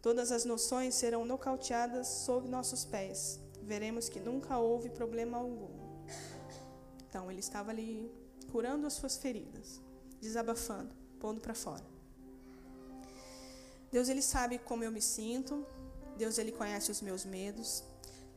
Todas 0.00 0.30
as 0.32 0.44
noções 0.44 0.94
serão 0.94 1.24
nocauteadas 1.24 2.06
sob 2.06 2.48
nossos 2.48 2.84
pés. 2.84 3.40
Veremos 3.62 4.08
que 4.08 4.20
nunca 4.20 4.58
houve 4.58 4.88
problema 4.90 5.38
algum. 5.38 5.68
Então, 7.08 7.30
ele 7.30 7.40
estava 7.40 7.70
ali 7.70 8.10
curando 8.50 8.86
as 8.86 8.92
suas 8.92 9.16
feridas, 9.18 9.80
desabafando, 10.20 10.94
pondo 11.18 11.40
para 11.40 11.54
fora. 11.54 11.84
Deus 13.90 14.08
ele 14.08 14.22
sabe 14.22 14.58
como 14.58 14.84
eu 14.84 14.92
me 14.92 15.02
sinto. 15.02 15.66
Deus 16.16 16.38
ele 16.38 16.52
conhece 16.52 16.90
os 16.90 17.00
meus 17.00 17.24
medos. 17.24 17.82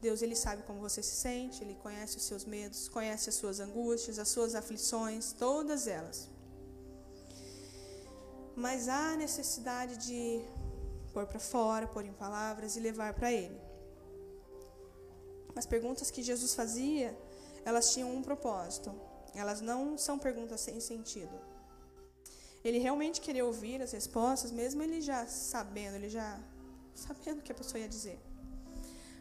Deus 0.05 0.22
ele 0.25 0.38
sabe 0.45 0.62
como 0.67 0.79
você 0.88 1.01
se 1.10 1.15
sente, 1.25 1.63
ele 1.63 1.75
conhece 1.86 2.17
os 2.19 2.25
seus 2.29 2.43
medos, 2.53 2.79
conhece 2.98 3.25
as 3.31 3.36
suas 3.41 3.57
angústias, 3.65 4.19
as 4.24 4.29
suas 4.36 4.53
aflições, 4.62 5.33
todas 5.45 5.81
elas. 5.98 6.17
Mas 8.63 8.88
há 8.95 9.15
necessidade 9.25 9.95
de 10.07 10.22
pôr 11.13 11.25
para 11.31 11.39
fora, 11.39 11.88
pôr 11.95 12.05
em 12.05 12.15
palavras 12.25 12.75
e 12.75 12.81
levar 12.89 13.13
para 13.19 13.31
ele. 13.31 13.60
As 15.55 15.65
perguntas 15.65 16.12
que 16.12 16.22
Jesus 16.31 16.53
fazia, 16.62 17.10
elas 17.69 17.93
tinham 17.93 18.10
um 18.17 18.22
propósito. 18.29 18.89
Elas 19.41 19.62
não 19.69 19.98
são 19.98 20.17
perguntas 20.27 20.60
sem 20.67 20.79
sentido. 20.91 21.36
Ele 22.63 22.79
realmente 22.88 23.22
queria 23.25 23.45
ouvir 23.51 23.81
as 23.81 23.92
respostas, 24.00 24.51
mesmo 24.51 24.81
ele 24.85 25.00
já 25.01 25.22
sabendo, 25.27 25.96
ele 25.96 26.09
já 26.09 26.29
sabendo 27.05 27.39
o 27.39 27.44
que 27.46 27.51
a 27.51 27.59
pessoa 27.61 27.79
ia 27.83 27.89
dizer. 27.98 28.20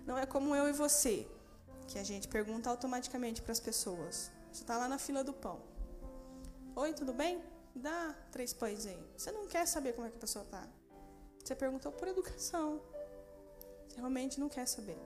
Não 0.07 0.19
é 0.19 0.27
como 0.27 0.55
eu 0.55 0.69
e 0.69 0.73
você, 0.73 1.27
que 1.87 1.99
a 1.99 2.05
gente 2.05 2.29
pergunta 2.29 2.69
automaticamente 2.69 3.43
para 3.43 3.53
as 3.53 3.61
pessoas. 3.61 4.31
Você 4.53 4.63
está 4.63 4.77
lá 4.77 4.89
na 4.89 4.99
fila 4.99 5.23
do 5.23 5.33
pão. 5.33 5.61
Oi, 6.75 6.93
tudo 6.93 7.13
bem? 7.13 7.43
Dá 7.75 8.15
três 8.31 8.53
pães 8.53 8.87
aí. 8.87 8.99
Você 9.17 9.31
não 9.31 9.47
quer 9.47 9.67
saber 9.67 9.93
como 9.95 10.07
é 10.07 10.11
que 10.11 10.17
a 10.17 10.21
pessoa 10.21 10.45
está. 10.45 10.67
Você 11.43 11.55
perguntou 11.55 11.93
por 11.93 12.09
educação. 12.09 12.81
Você 13.89 13.97
realmente 13.97 14.41
não 14.41 14.49
quer 14.49 14.67
saber. 14.67 14.99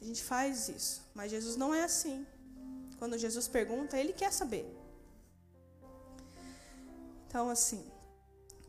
A 0.00 0.04
gente 0.04 0.22
faz 0.22 0.68
isso, 0.68 1.02
mas 1.14 1.30
Jesus 1.30 1.56
não 1.56 1.74
é 1.74 1.84
assim. 1.84 2.26
Quando 2.98 3.18
Jesus 3.18 3.46
pergunta, 3.46 3.98
ele 3.98 4.12
quer 4.12 4.32
saber. 4.32 4.66
Então, 7.26 7.48
assim, 7.48 7.86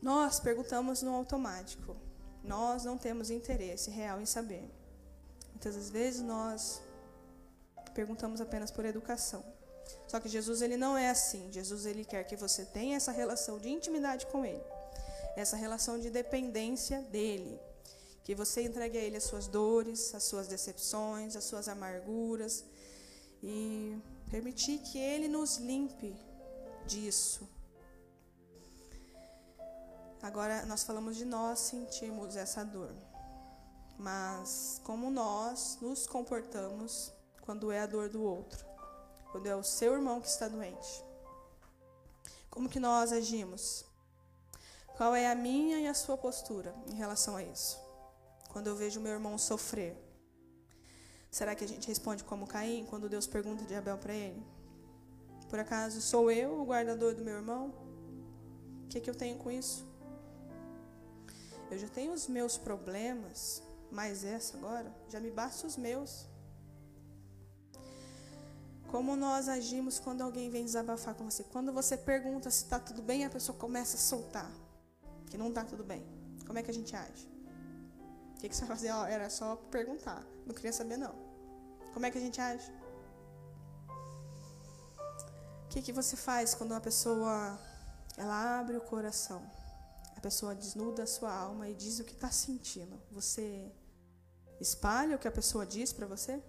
nós 0.00 0.38
perguntamos 0.38 1.02
no 1.02 1.14
automático. 1.14 1.96
Nós 2.42 2.84
não 2.84 2.98
temos 2.98 3.30
interesse 3.30 3.90
real 3.90 4.20
em 4.20 4.26
saber. 4.26 4.68
Muitas 5.50 5.76
das 5.76 5.90
vezes 5.90 6.20
nós 6.22 6.82
perguntamos 7.94 8.40
apenas 8.40 8.70
por 8.70 8.84
educação. 8.84 9.44
Só 10.08 10.18
que 10.20 10.28
Jesus 10.28 10.62
ele 10.62 10.76
não 10.76 10.96
é 10.96 11.10
assim. 11.10 11.50
Jesus 11.52 11.86
ele 11.86 12.04
quer 12.04 12.24
que 12.24 12.36
você 12.36 12.64
tenha 12.64 12.96
essa 12.96 13.12
relação 13.12 13.58
de 13.58 13.68
intimidade 13.68 14.26
com 14.26 14.44
ele, 14.44 14.62
essa 15.36 15.56
relação 15.56 15.98
de 15.98 16.10
dependência 16.10 17.00
dele, 17.02 17.58
que 18.24 18.34
você 18.34 18.62
entregue 18.62 18.98
a 18.98 19.00
ele 19.00 19.16
as 19.16 19.24
suas 19.24 19.46
dores, 19.46 20.14
as 20.14 20.24
suas 20.24 20.46
decepções, 20.46 21.36
as 21.36 21.44
suas 21.44 21.68
amarguras 21.68 22.64
e 23.42 23.96
permitir 24.30 24.78
que 24.78 24.98
ele 24.98 25.28
nos 25.28 25.58
limpe 25.58 26.16
disso, 26.86 27.48
Agora 30.32 30.64
nós 30.64 30.82
falamos 30.82 31.18
de 31.18 31.26
nós 31.26 31.58
sentirmos 31.58 32.36
essa 32.36 32.64
dor. 32.64 32.96
Mas 33.98 34.80
como 34.82 35.10
nós 35.10 35.76
nos 35.82 36.06
comportamos 36.06 37.12
quando 37.42 37.70
é 37.70 37.80
a 37.80 37.86
dor 37.86 38.08
do 38.08 38.22
outro? 38.22 38.64
Quando 39.30 39.46
é 39.46 39.54
o 39.54 39.62
seu 39.62 39.92
irmão 39.92 40.22
que 40.22 40.28
está 40.28 40.48
doente? 40.48 41.04
Como 42.48 42.66
que 42.66 42.80
nós 42.80 43.12
agimos? 43.12 43.84
Qual 44.96 45.14
é 45.14 45.30
a 45.30 45.34
minha 45.34 45.78
e 45.80 45.86
a 45.86 45.92
sua 45.92 46.16
postura 46.16 46.74
em 46.86 46.94
relação 46.94 47.36
a 47.36 47.42
isso? 47.42 47.78
Quando 48.48 48.68
eu 48.68 48.74
vejo 48.74 49.00
meu 49.00 49.12
irmão 49.12 49.36
sofrer, 49.36 49.94
será 51.30 51.54
que 51.54 51.62
a 51.62 51.68
gente 51.68 51.86
responde 51.86 52.24
como 52.24 52.46
Caim 52.46 52.86
quando 52.86 53.06
Deus 53.06 53.26
pergunta 53.26 53.66
de 53.66 53.74
Abel 53.74 53.98
para 53.98 54.14
ele? 54.14 54.42
Por 55.50 55.58
acaso 55.58 56.00
sou 56.00 56.30
eu 56.30 56.58
o 56.58 56.64
guardador 56.64 57.14
do 57.14 57.22
meu 57.22 57.34
irmão? 57.34 57.74
O 58.84 58.88
que, 58.88 58.98
que 58.98 59.10
eu 59.10 59.14
tenho 59.14 59.36
com 59.36 59.50
isso? 59.50 59.91
Eu 61.72 61.78
já 61.78 61.88
tenho 61.88 62.12
os 62.12 62.28
meus 62.28 62.58
problemas, 62.58 63.62
mas 63.90 64.24
essa 64.24 64.58
agora 64.58 64.94
já 65.08 65.18
me 65.18 65.30
basta 65.30 65.66
os 65.66 65.78
meus. 65.78 66.26
Como 68.90 69.16
nós 69.16 69.48
agimos 69.48 69.98
quando 69.98 70.20
alguém 70.20 70.50
vem 70.50 70.66
desabafar 70.66 71.14
com 71.14 71.24
você? 71.24 71.42
Quando 71.44 71.72
você 71.72 71.96
pergunta 71.96 72.50
se 72.50 72.64
está 72.64 72.78
tudo 72.78 73.00
bem, 73.00 73.24
a 73.24 73.30
pessoa 73.30 73.56
começa 73.56 73.96
a 73.96 73.98
soltar 73.98 74.50
que 75.30 75.38
não 75.38 75.48
está 75.48 75.64
tudo 75.64 75.82
bem. 75.82 76.04
Como 76.46 76.58
é 76.58 76.62
que 76.62 76.70
a 76.70 76.74
gente 76.74 76.94
age? 76.94 77.26
O 78.36 78.40
que, 78.40 78.50
que 78.50 78.54
você 78.54 78.66
vai 78.66 78.76
fazer? 78.76 78.92
Oh, 78.92 79.06
era 79.06 79.30
só 79.30 79.56
perguntar. 79.70 80.22
Não 80.44 80.54
queria 80.54 80.74
saber, 80.74 80.98
não. 80.98 81.14
Como 81.94 82.04
é 82.04 82.10
que 82.10 82.18
a 82.18 82.20
gente 82.20 82.38
age? 82.38 82.70
O 85.64 85.68
que, 85.70 85.80
que 85.80 85.90
você 85.90 86.16
faz 86.16 86.54
quando 86.54 86.72
uma 86.72 86.82
pessoa 86.82 87.58
ela 88.18 88.60
abre 88.60 88.76
o 88.76 88.80
coração? 88.82 89.42
Pessoa 90.22 90.54
desnuda 90.54 91.02
a 91.02 91.06
sua 91.06 91.34
alma 91.34 91.68
e 91.68 91.74
diz 91.74 91.98
o 91.98 92.04
que 92.04 92.12
está 92.12 92.30
sentindo. 92.30 92.96
Você 93.10 93.70
espalha 94.60 95.16
o 95.16 95.18
que 95.18 95.26
a 95.26 95.32
pessoa 95.32 95.66
diz 95.66 95.92
para 95.92 96.06
você? 96.06 96.40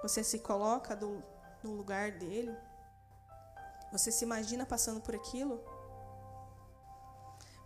Você 0.00 0.22
se 0.22 0.38
coloca 0.38 0.94
do, 0.94 1.22
no 1.62 1.72
lugar 1.72 2.12
dele? 2.12 2.56
Você 3.90 4.12
se 4.12 4.24
imagina 4.24 4.64
passando 4.64 5.00
por 5.00 5.14
aquilo? 5.14 5.60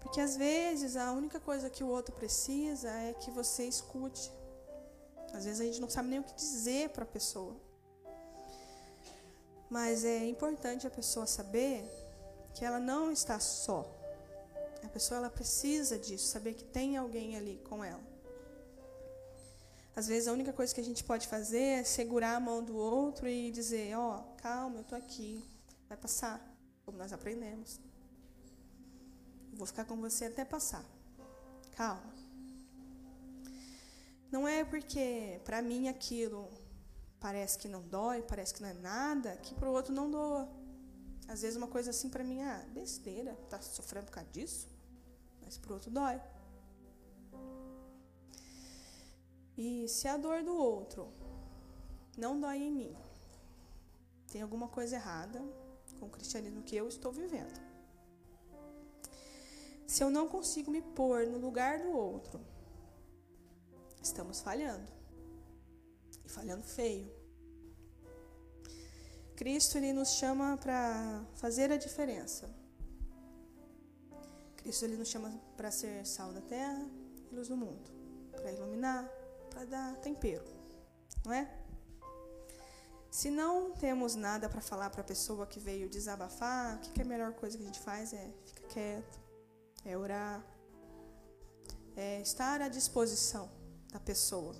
Porque 0.01 0.21
às 0.21 0.37
vezes 0.37 0.97
a 0.97 1.13
única 1.13 1.39
coisa 1.39 1.69
que 1.69 1.85
o 1.85 1.89
outro 1.89 2.15
precisa 2.15 2.91
é 2.91 3.13
que 3.13 3.31
você 3.31 3.65
escute. 3.65 4.33
Às 5.35 5.45
vezes 5.45 5.61
a 5.61 5.65
gente 5.65 5.81
não 5.81 5.91
sabe 5.91 6.09
nem 6.09 6.21
o 6.21 6.25
que 6.25 6.35
dizer 6.35 6.89
para 6.91 7.05
a 7.05 7.07
pessoa. 7.07 7.55
Mas 9.69 10.05
é 10.05 10.27
importante 10.27 10.87
a 10.87 10.91
pessoa 10.91 11.27
saber 11.27 11.85
que 12.55 12.65
ela 12.65 12.79
não 12.79 13.13
está 13.13 13.39
só. 13.39 13.98
A 14.89 14.91
pessoa 14.91 15.19
ela 15.19 15.29
precisa 15.29 15.99
disso, 15.99 16.27
saber 16.29 16.55
que 16.55 16.65
tem 16.65 16.97
alguém 16.97 17.37
ali 17.37 17.61
com 17.69 17.85
ela. 17.85 18.03
Às 19.95 20.09
vezes 20.09 20.27
a 20.27 20.33
única 20.33 20.51
coisa 20.51 20.75
que 20.75 20.81
a 20.81 20.85
gente 20.85 21.05
pode 21.05 21.29
fazer 21.29 21.81
é 21.81 21.85
segurar 21.85 22.37
a 22.37 22.41
mão 22.41 22.65
do 22.65 22.75
outro 22.75 23.29
e 23.29 23.51
dizer, 23.51 23.95
ó, 23.99 24.19
oh, 24.19 24.37
calma, 24.37 24.79
eu 24.79 24.85
tô 24.85 24.95
aqui, 24.95 25.45
vai 25.91 25.99
passar, 25.99 26.41
como 26.87 26.97
nós 26.97 27.13
aprendemos. 27.13 27.79
vou 29.53 29.67
ficar 29.67 29.85
com 29.85 29.97
você 30.01 30.25
até 30.25 30.43
passar. 30.43 30.83
Calma. 31.77 32.15
Não 34.33 34.49
é 34.49 34.65
porque 34.65 35.39
para 35.45 35.61
mim 35.61 35.89
aquilo 35.89 36.49
parece 37.21 37.59
que 37.59 37.69
não 37.69 37.83
dói, 37.83 38.23
parece 38.23 38.55
que 38.55 38.63
não 38.63 38.71
é 38.71 38.75
nada, 38.75 39.37
que 39.37 39.55
para 39.55 39.69
o 39.69 39.73
outro 39.73 39.93
não 39.93 40.11
doa. 40.11 40.49
Às 41.29 41.43
vezes 41.43 41.59
uma 41.59 41.69
coisa 41.69 41.91
assim 41.91 42.09
para 42.09 42.25
mim, 42.25 42.41
ah, 42.41 42.65
besteira, 42.73 43.35
tá 43.51 43.61
sofrendo 43.61 44.07
por 44.07 44.13
causa 44.13 44.31
disso, 44.31 44.78
mas 45.49 45.57
pro 45.57 45.73
outro 45.73 45.91
dói. 45.91 46.21
E 49.57 49.89
se 49.89 50.07
a 50.07 50.19
dor 50.19 50.43
do 50.43 50.55
outro 50.55 51.11
não 52.19 52.39
dói 52.39 52.59
em 52.59 52.71
mim, 52.71 52.97
tem 54.31 54.43
alguma 54.43 54.69
coisa 54.69 54.97
errada 54.97 55.43
com 55.99 56.05
o 56.05 56.11
cristianismo 56.11 56.63
que 56.63 56.77
eu 56.77 56.87
estou 56.87 57.11
vivendo. 57.11 57.59
Se 59.87 60.05
eu 60.05 60.11
não 60.11 60.29
consigo 60.29 60.71
me 60.71 60.83
pôr 60.83 61.27
no 61.27 61.39
lugar 61.39 61.81
do 61.81 61.93
outro, 61.93 62.39
estamos 64.03 64.41
falhando. 64.41 64.87
E 66.27 66.29
falhando 66.29 66.63
feio. 66.63 67.11
Cristo 69.35 69.79
ele 69.79 69.95
nos 69.95 70.11
chama 70.11 70.59
para 70.59 71.25
fazer 71.37 71.73
a 71.73 71.79
diferença. 71.79 72.58
Cristo 74.69 74.85
ele 74.85 74.99
nos 74.99 75.09
chama 75.09 75.33
para 75.57 75.71
ser 75.71 76.05
sal 76.05 76.31
da 76.31 76.43
terra 76.43 76.87
e 77.33 77.35
luz 77.35 77.49
do 77.49 77.57
mundo, 77.57 77.91
para 78.33 78.53
iluminar, 78.53 79.11
para 79.49 79.65
dar 79.65 79.97
tempero, 79.97 80.45
não 81.25 81.33
é? 81.33 81.51
Se 83.11 83.31
não 83.31 83.71
temos 83.71 84.15
nada 84.15 84.47
para 84.47 84.61
falar 84.61 84.91
para 84.91 85.01
a 85.01 85.05
pessoa 85.05 85.47
que 85.47 85.59
veio 85.59 85.89
desabafar, 85.89 86.77
o 86.77 86.81
que, 86.81 86.91
que 86.91 87.01
é 87.01 87.03
a 87.03 87.09
melhor 87.09 87.33
coisa 87.33 87.57
que 87.57 87.63
a 87.63 87.67
gente 87.67 87.81
faz 87.81 88.13
é 88.13 88.31
ficar 88.45 88.69
quieto, 88.69 89.19
é 89.87 89.97
orar, 89.97 90.45
é 91.97 92.21
estar 92.21 92.61
à 92.61 92.69
disposição 92.69 93.51
da 93.91 93.99
pessoa. 93.99 94.55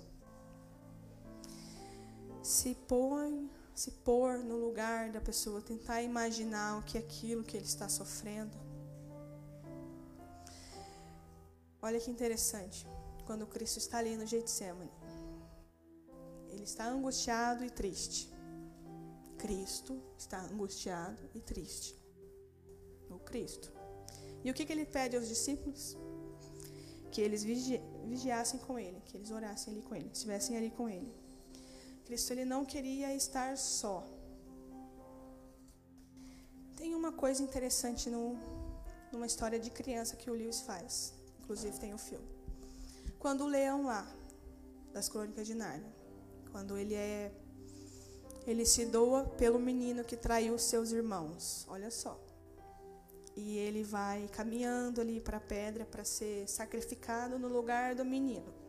Se 2.41 2.73
põe 2.87 3.47
se 3.75 3.91
pôr 3.91 4.39
no 4.39 4.57
lugar 4.57 5.11
da 5.11 5.21
pessoa, 5.21 5.61
tentar 5.61 6.01
imaginar 6.01 6.79
o 6.79 6.81
que 6.81 6.97
é 6.97 7.01
aquilo 7.01 7.43
que 7.43 7.55
ele 7.55 7.65
está 7.65 7.87
sofrendo. 7.87 8.68
Olha 11.81 11.99
que 11.99 12.11
interessante, 12.11 12.85
quando 13.25 13.47
Cristo 13.47 13.77
está 13.77 13.99
ali 13.99 14.17
no 14.17 14.25
Getsemane, 14.25 14.91
ele 16.49 16.63
está 16.63 16.85
angustiado 16.87 17.63
e 17.63 17.69
triste. 17.69 18.29
Cristo 19.37 20.01
está 20.17 20.41
angustiado 20.41 21.21
e 21.33 21.39
triste. 21.39 21.95
O 23.09 23.17
Cristo. 23.19 23.71
E 24.43 24.51
o 24.51 24.53
que, 24.53 24.65
que 24.65 24.73
ele 24.73 24.85
pede 24.85 25.15
aos 25.15 25.27
discípulos? 25.27 25.97
Que 27.11 27.21
eles 27.21 27.43
vigi 27.43 27.81
vigiassem 28.05 28.59
com 28.59 28.77
ele, 28.77 28.99
que 29.05 29.15
eles 29.15 29.29
orassem 29.29 29.71
ali 29.73 29.83
com 29.83 29.95
ele, 29.95 30.09
estivessem 30.11 30.57
ali 30.57 30.71
com 30.71 30.89
ele. 30.89 31.13
Cristo 32.05 32.31
ele 32.33 32.43
não 32.43 32.65
queria 32.65 33.15
estar 33.15 33.55
só. 33.57 34.03
Tem 36.75 36.95
uma 36.95 37.11
coisa 37.11 37.43
interessante 37.43 38.09
no, 38.09 38.35
numa 39.11 39.27
história 39.27 39.59
de 39.59 39.69
criança 39.69 40.15
que 40.15 40.29
o 40.29 40.33
Lewis 40.33 40.61
faz. 40.61 41.18
Inclusive 41.49 41.79
tem 41.79 41.93
o 41.93 41.97
filme. 41.97 42.27
Quando 43.17 43.43
o 43.43 43.47
leão 43.47 43.85
lá, 43.85 44.07
das 44.93 45.09
crônicas 45.09 45.47
de 45.47 45.55
Nárnia, 45.55 45.91
quando 46.51 46.77
ele 46.77 46.93
é. 46.93 47.31
Ele 48.45 48.65
se 48.65 48.85
doa 48.85 49.23
pelo 49.25 49.59
menino 49.59 50.03
que 50.03 50.15
traiu 50.15 50.57
seus 50.59 50.91
irmãos. 50.91 51.65
Olha 51.67 51.89
só. 51.89 52.19
E 53.35 53.57
ele 53.57 53.83
vai 53.83 54.27
caminhando 54.27 55.01
ali 55.01 55.19
para 55.19 55.37
a 55.37 55.41
pedra 55.41 55.85
para 55.85 56.03
ser 56.03 56.47
sacrificado 56.47 57.39
no 57.39 57.47
lugar 57.47 57.95
do 57.95 58.05
menino 58.05 58.59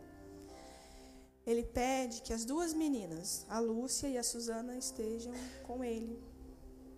ele 1.45 1.63
pede 1.63 2.21
que 2.21 2.33
as 2.33 2.45
duas 2.45 2.73
meninas, 2.73 3.45
a 3.49 3.59
Lúcia 3.59 4.07
e 4.07 4.17
a 4.17 4.23
Susana, 4.23 4.77
estejam 4.77 5.33
com 5.63 5.83
ele. 5.83 6.21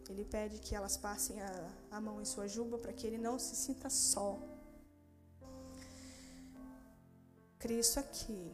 Ele 0.10 0.26
pede 0.26 0.60
que 0.60 0.76
elas 0.76 0.98
passem 0.98 1.42
a, 1.42 1.72
a 1.90 2.02
mão 2.02 2.22
em 2.22 2.26
sua 2.26 2.48
juba 2.48 2.78
para 2.78 2.92
que 2.92 3.08
ele 3.08 3.18
não 3.18 3.40
se 3.40 3.56
sinta 3.56 3.90
só. 3.90 4.38
Cristo 7.64 7.98
aqui, 7.98 8.52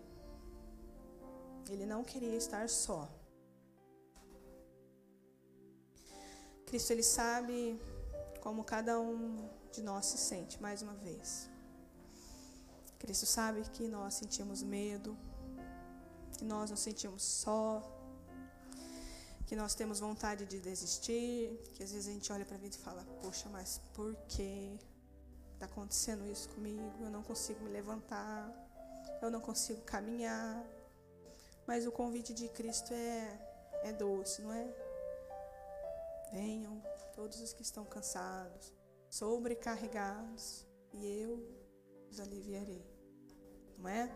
ele 1.68 1.84
não 1.84 2.04
queria 2.04 2.36
estar 2.36 2.70
só. 2.70 3.10
Cristo, 6.68 6.92
ele 6.92 7.02
sabe 7.02 7.82
como 8.40 8.64
cada 8.64 9.00
um 9.00 9.50
de 9.72 9.82
nós 9.82 10.06
se 10.06 10.20
sente, 10.20 10.62
mais 10.62 10.84
uma 10.84 10.94
vez. 10.94 11.50
Cristo 13.00 13.26
sabe 13.26 13.64
que 13.72 13.88
nós 13.88 14.14
sentimos 14.14 14.62
medo, 14.62 15.18
que 16.38 16.46
nós 16.46 16.70
nos 16.70 16.80
sentimos 16.80 17.24
só, 17.24 17.82
que 19.48 19.56
nós 19.56 19.74
temos 19.74 20.00
vontade 20.00 20.46
de 20.46 20.60
desistir, 20.60 21.60
que 21.74 21.82
às 21.82 21.92
vezes 21.92 22.08
a 22.08 22.12
gente 22.12 22.32
olha 22.32 22.46
para 22.46 22.58
a 22.58 22.60
vida 22.60 22.76
e 22.76 22.80
fala: 22.80 23.04
Poxa, 23.24 23.50
mas 23.50 23.82
por 23.96 24.16
que 24.28 24.78
está 25.56 25.66
acontecendo 25.66 26.30
isso 26.32 26.48
comigo? 26.50 26.94
Eu 27.02 27.10
não 27.10 27.24
consigo 27.24 27.60
me 27.64 27.72
levantar, 27.72 28.69
eu 29.22 29.30
não 29.30 29.42
consigo 29.42 29.82
caminhar. 29.82 30.66
Mas 31.68 31.86
o 31.86 31.92
convite 31.92 32.34
de 32.34 32.50
Cristo 32.50 32.94
é, 32.94 33.40
é 33.84 33.94
doce, 33.94 34.42
não 34.42 34.54
é? 34.54 34.68
Venham 36.32 36.82
todos 37.14 37.40
os 37.42 37.54
que 37.54 37.62
estão 37.62 37.86
cansados, 37.86 38.74
sobrecarregados, 39.10 40.66
e 40.94 41.22
eu 41.22 41.60
os 42.10 42.20
aliviarei. 42.20 42.86
Não 43.78 43.90
é? 43.90 44.10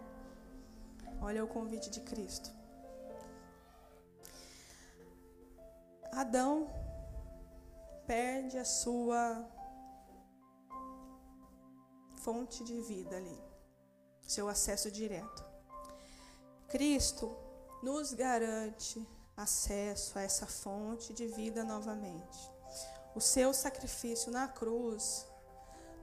Olha 1.22 1.44
o 1.44 1.48
convite 1.48 1.90
de 1.90 2.02
Cristo. 2.02 2.52
Adão 6.12 6.70
perde 8.06 8.58
a 8.58 8.66
sua 8.66 9.48
fonte 12.24 12.64
de 12.64 12.82
vida 12.82 13.18
ali, 13.18 13.42
seu 14.28 14.48
acesso 14.48 14.90
direto. 14.92 15.44
Cristo 16.70 17.36
nos 17.82 18.14
garante 18.14 19.06
acesso 19.36 20.18
a 20.18 20.22
essa 20.22 20.46
fonte 20.46 21.14
de 21.14 21.28
vida 21.28 21.64
novamente. 21.64 22.52
O 23.16 23.22
seu 23.22 23.54
sacrifício 23.54 24.32
na 24.32 24.48
cruz 24.48 25.28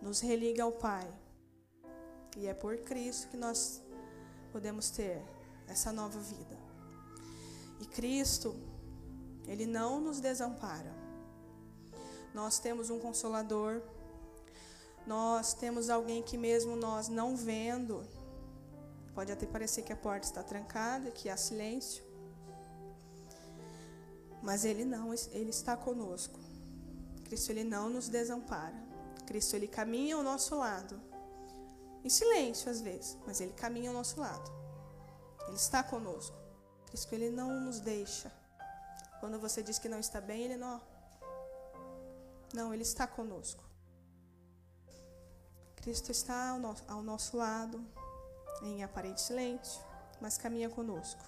nos 0.00 0.20
religa 0.20 0.62
ao 0.62 0.72
Pai. 0.72 1.12
E 2.36 2.46
é 2.46 2.54
por 2.54 2.76
Cristo 2.78 3.28
que 3.28 3.36
nós 3.36 3.82
podemos 4.52 4.90
ter 4.90 5.22
essa 5.66 5.92
nova 5.92 6.18
vida. 6.20 6.56
E 7.80 7.86
Cristo, 7.86 8.54
Ele 9.46 9.66
não 9.66 10.00
nos 10.00 10.20
desampara. 10.20 10.94
Nós 12.32 12.58
temos 12.58 12.90
um 12.90 13.00
consolador, 13.00 13.82
nós 15.10 15.52
temos 15.54 15.90
alguém 15.90 16.22
que, 16.22 16.38
mesmo 16.38 16.76
nós 16.76 17.08
não 17.08 17.36
vendo, 17.36 18.06
pode 19.12 19.32
até 19.32 19.44
parecer 19.44 19.82
que 19.82 19.92
a 19.92 19.96
porta 19.96 20.24
está 20.24 20.40
trancada, 20.40 21.10
que 21.10 21.28
há 21.28 21.36
silêncio, 21.36 22.04
mas 24.40 24.64
Ele 24.64 24.84
não, 24.84 25.12
Ele 25.32 25.50
está 25.50 25.76
conosco. 25.76 26.38
Cristo, 27.24 27.50
Ele 27.50 27.64
não 27.64 27.90
nos 27.90 28.08
desampara. 28.08 28.80
Cristo, 29.26 29.56
Ele 29.56 29.66
caminha 29.66 30.14
ao 30.14 30.22
nosso 30.22 30.54
lado. 30.54 31.00
Em 32.04 32.08
silêncio 32.08 32.70
às 32.70 32.80
vezes, 32.80 33.18
mas 33.26 33.40
Ele 33.40 33.52
caminha 33.52 33.90
ao 33.90 33.94
nosso 33.94 34.20
lado. 34.20 34.48
Ele 35.48 35.56
está 35.56 35.82
conosco. 35.82 36.36
Cristo, 36.86 37.12
Ele 37.16 37.30
não 37.30 37.60
nos 37.60 37.80
deixa. 37.80 38.30
Quando 39.18 39.40
você 39.40 39.60
diz 39.60 39.76
que 39.76 39.88
não 39.88 39.98
está 39.98 40.20
bem, 40.20 40.42
Ele 40.42 40.56
não. 40.56 40.80
Não, 42.54 42.72
Ele 42.72 42.84
está 42.84 43.08
conosco. 43.08 43.69
Cristo 45.82 46.10
está 46.10 46.50
ao 46.50 46.58
nosso, 46.58 46.84
ao 46.86 47.02
nosso 47.02 47.36
lado, 47.36 47.84
em 48.62 48.82
aparente 48.82 49.20
silêncio, 49.20 49.80
mas 50.20 50.36
caminha 50.36 50.68
conosco. 50.68 51.22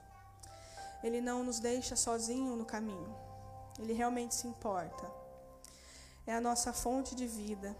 Ele 1.02 1.20
não 1.20 1.42
nos 1.42 1.58
deixa 1.58 1.96
sozinho 1.96 2.54
no 2.54 2.64
caminho. 2.64 3.16
Ele 3.78 3.92
realmente 3.92 4.34
se 4.34 4.46
importa. 4.46 5.10
É 6.26 6.34
a 6.34 6.40
nossa 6.40 6.72
fonte 6.72 7.14
de 7.14 7.26
vida. 7.26 7.74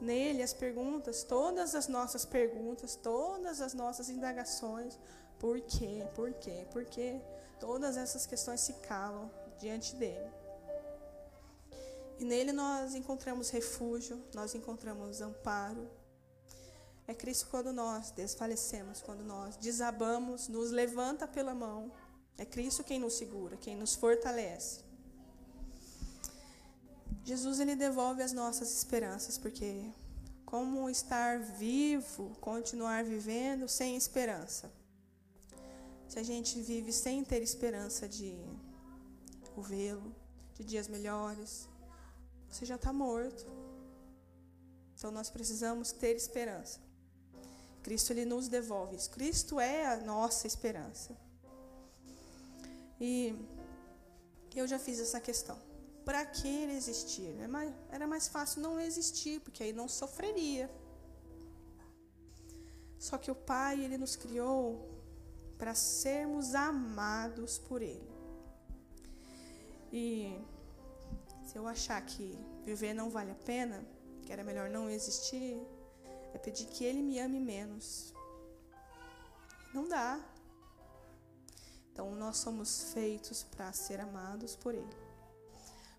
Nele 0.00 0.42
as 0.42 0.52
perguntas, 0.52 1.22
todas 1.22 1.74
as 1.74 1.88
nossas 1.88 2.24
perguntas, 2.24 2.94
todas 2.96 3.60
as 3.60 3.72
nossas 3.72 4.08
indagações, 4.10 4.98
por 5.38 5.60
quê, 5.60 6.06
por 6.14 6.32
quê, 6.34 6.66
por 6.70 6.84
quê, 6.84 7.20
todas 7.58 7.96
essas 7.96 8.26
questões 8.26 8.60
se 8.60 8.74
calam 8.74 9.30
diante 9.58 9.94
dele. 9.96 10.30
E 12.18 12.24
nele 12.24 12.52
nós 12.52 12.94
encontramos 12.94 13.50
refúgio, 13.50 14.22
nós 14.34 14.54
encontramos 14.54 15.20
amparo. 15.20 15.88
É 17.06 17.14
Cristo 17.14 17.46
quando 17.50 17.72
nós 17.72 18.10
desfalecemos, 18.10 19.00
quando 19.00 19.22
nós 19.22 19.56
desabamos, 19.56 20.48
nos 20.48 20.70
levanta 20.70 21.26
pela 21.26 21.54
mão. 21.54 21.92
É 22.36 22.44
Cristo 22.44 22.84
quem 22.84 22.98
nos 22.98 23.14
segura, 23.14 23.56
quem 23.56 23.76
nos 23.76 23.94
fortalece. 23.94 24.80
Jesus 27.24 27.60
ele 27.60 27.76
devolve 27.76 28.22
as 28.22 28.32
nossas 28.32 28.76
esperanças, 28.76 29.38
porque 29.38 29.90
como 30.44 30.88
estar 30.88 31.38
vivo, 31.38 32.34
continuar 32.40 33.04
vivendo 33.04 33.68
sem 33.68 33.96
esperança? 33.96 34.72
Se 36.08 36.18
a 36.18 36.22
gente 36.22 36.60
vive 36.62 36.90
sem 36.90 37.22
ter 37.22 37.42
esperança 37.42 38.08
de 38.08 38.34
o 39.54 39.60
vê-lo, 39.60 40.14
de 40.54 40.64
dias 40.64 40.88
melhores, 40.88 41.68
você 42.50 42.64
já 42.66 42.76
está 42.76 42.92
morto. 42.92 43.46
Então 44.96 45.10
nós 45.10 45.30
precisamos 45.30 45.92
ter 45.92 46.16
esperança. 46.16 46.80
Cristo 47.82 48.12
ele 48.12 48.24
nos 48.24 48.48
devolve 48.48 48.96
isso. 48.96 49.10
Cristo 49.10 49.60
é 49.60 49.86
a 49.86 49.96
nossa 49.96 50.46
esperança. 50.46 51.16
E 53.00 53.34
eu 54.54 54.66
já 54.66 54.78
fiz 54.78 54.98
essa 54.98 55.20
questão. 55.20 55.56
Para 56.04 56.24
que 56.26 56.48
existir? 56.48 57.32
Era 57.90 58.06
mais 58.06 58.26
fácil 58.28 58.60
não 58.60 58.80
existir, 58.80 59.40
porque 59.40 59.62
aí 59.62 59.72
não 59.72 59.86
sofreria. 59.86 60.68
Só 62.98 63.16
que 63.16 63.30
o 63.30 63.34
Pai, 63.34 63.84
ele 63.84 63.96
nos 63.96 64.16
criou 64.16 64.98
para 65.56 65.74
sermos 65.74 66.54
amados 66.54 67.58
por 67.58 67.82
ele. 67.82 68.10
E 69.92 70.36
se 71.48 71.56
eu 71.56 71.66
achar 71.66 72.04
que 72.04 72.38
viver 72.62 72.92
não 72.92 73.08
vale 73.08 73.30
a 73.30 73.34
pena, 73.34 73.82
que 74.20 74.30
era 74.30 74.44
melhor 74.44 74.68
não 74.68 74.90
existir, 74.90 75.58
é 76.34 76.36
pedir 76.36 76.66
que 76.66 76.84
ele 76.84 77.00
me 77.00 77.18
ame 77.18 77.40
menos. 77.40 78.12
Não 79.72 79.88
dá. 79.88 80.20
Então 81.90 82.14
nós 82.14 82.36
somos 82.36 82.92
feitos 82.92 83.44
para 83.44 83.72
ser 83.72 83.98
amados 83.98 84.54
por 84.56 84.74
ele. 84.74 84.94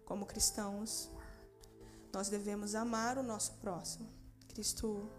Como 0.05 0.27
cristãos, 0.27 1.09
nós 2.13 2.29
devemos 2.29 2.75
amar 2.75 3.17
o 3.17 3.23
nosso 3.23 3.53
próximo. 3.53 4.07
Cristo 4.49 5.09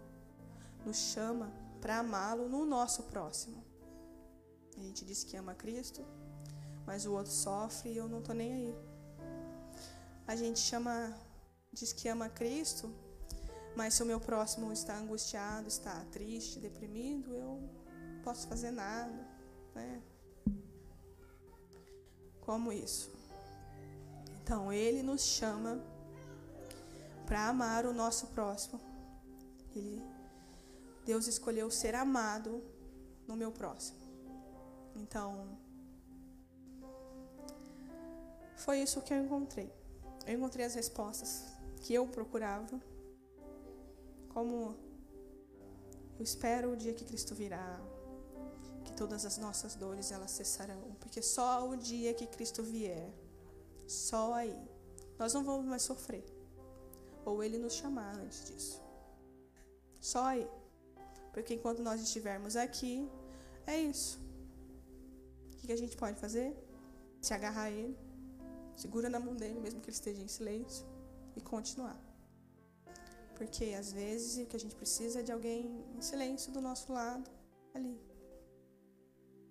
nos 0.85 0.95
chama 0.95 1.51
para 1.81 1.99
amá-lo 1.99 2.47
no 2.47 2.65
nosso 2.65 3.03
próximo. 3.03 3.61
A 4.77 4.79
gente 4.79 5.03
diz 5.03 5.25
que 5.25 5.35
ama 5.35 5.53
Cristo, 5.53 6.05
mas 6.85 7.05
o 7.05 7.11
outro 7.11 7.33
sofre 7.33 7.91
e 7.91 7.97
eu 7.97 8.07
não 8.07 8.19
estou 8.19 8.33
nem 8.33 8.53
aí. 8.53 8.90
A 10.31 10.35
gente 10.37 10.61
chama, 10.61 11.13
diz 11.73 11.91
que 11.91 12.07
ama 12.07 12.29
Cristo, 12.29 12.89
mas 13.75 13.95
se 13.95 14.01
o 14.01 14.05
meu 14.05 14.17
próximo 14.17 14.71
está 14.71 14.95
angustiado, 14.97 15.67
está 15.67 16.05
triste, 16.09 16.57
deprimido, 16.57 17.35
eu 17.35 17.69
posso 18.23 18.47
fazer 18.47 18.71
nada, 18.71 19.27
né? 19.75 20.01
Como 22.39 22.71
isso? 22.71 23.11
Então, 24.41 24.71
ele 24.71 25.03
nos 25.03 25.21
chama 25.21 25.83
para 27.25 27.49
amar 27.49 27.85
o 27.85 27.93
nosso 27.93 28.27
próximo. 28.27 28.79
Ele, 29.75 30.01
Deus 31.05 31.27
escolheu 31.27 31.69
ser 31.69 31.93
amado 31.93 32.63
no 33.27 33.35
meu 33.35 33.51
próximo. 33.51 33.99
Então, 34.95 35.59
foi 38.55 38.81
isso 38.81 39.01
que 39.01 39.13
eu 39.13 39.25
encontrei. 39.25 39.80
Eu 40.25 40.35
encontrei 40.35 40.65
as 40.65 40.75
respostas 40.75 41.43
que 41.81 41.93
eu 41.93 42.07
procurava. 42.07 42.79
Como 44.29 44.75
eu 46.17 46.23
espero 46.23 46.71
o 46.71 46.77
dia 46.77 46.93
que 46.93 47.03
Cristo 47.03 47.33
virá, 47.33 47.79
que 48.85 48.93
todas 48.93 49.25
as 49.25 49.37
nossas 49.37 49.75
dores 49.75 50.11
elas 50.11 50.31
cessarão, 50.31 50.95
porque 50.99 51.21
só 51.21 51.67
o 51.67 51.75
dia 51.75 52.13
que 52.13 52.27
Cristo 52.27 52.63
vier, 52.63 53.11
só 53.87 54.33
aí, 54.33 54.55
nós 55.19 55.33
não 55.33 55.43
vamos 55.43 55.65
mais 55.65 55.81
sofrer. 55.81 56.23
Ou 57.25 57.43
ele 57.43 57.57
nos 57.57 57.73
chamar 57.73 58.15
antes 58.15 58.45
disso. 58.45 58.81
Só 59.99 60.23
aí. 60.25 60.47
Porque 61.33 61.53
enquanto 61.53 61.83
nós 61.83 62.01
estivermos 62.01 62.55
aqui, 62.55 63.07
é 63.67 63.79
isso. 63.79 64.19
O 65.53 65.57
que 65.57 65.71
a 65.71 65.77
gente 65.77 65.95
pode 65.95 66.19
fazer? 66.19 66.55
Se 67.21 67.33
agarrar 67.33 67.63
a 67.63 67.71
ele 67.71 68.10
Segura 68.81 69.07
na 69.11 69.19
mão 69.19 69.35
dele, 69.35 69.59
mesmo 69.59 69.79
que 69.79 69.89
ele 69.91 69.95
esteja 69.95 70.23
em 70.23 70.27
silêncio, 70.27 70.83
e 71.35 71.41
continuar. 71.41 71.99
Porque 73.35 73.75
às 73.77 73.93
vezes 73.93 74.43
o 74.43 74.47
que 74.47 74.55
a 74.55 74.59
gente 74.59 74.75
precisa 74.75 75.19
é 75.19 75.23
de 75.23 75.31
alguém 75.31 75.85
em 75.95 76.01
silêncio 76.01 76.51
do 76.51 76.59
nosso 76.59 76.91
lado, 76.91 77.29
ali. 77.75 78.01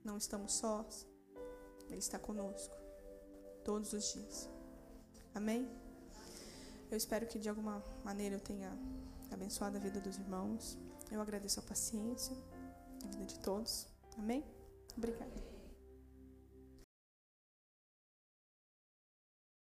Não 0.03 0.17
estamos 0.17 0.55
sós. 0.55 1.07
Ele 1.89 1.99
está 1.99 2.19
conosco 2.19 2.75
todos 3.65 3.93
os 3.93 4.13
dias. 4.13 4.49
Amém? 5.33 5.71
Eu 6.91 6.97
espero 6.97 7.25
que 7.25 7.39
de 7.39 7.49
alguma 7.49 7.85
maneira 8.05 8.35
eu 8.35 8.41
tenha 8.41 8.77
abençoado 9.31 9.77
a 9.77 9.81
vida 9.81 10.01
dos 10.01 10.19
irmãos. 10.19 10.77
Eu 11.09 11.21
agradeço 11.21 11.61
a 11.61 11.63
paciência, 11.63 12.37
a 13.05 13.07
vida 13.07 13.27
de 13.27 13.39
todos. 13.39 13.87
Amém? 14.19 14.45
Obrigada. 14.97 15.50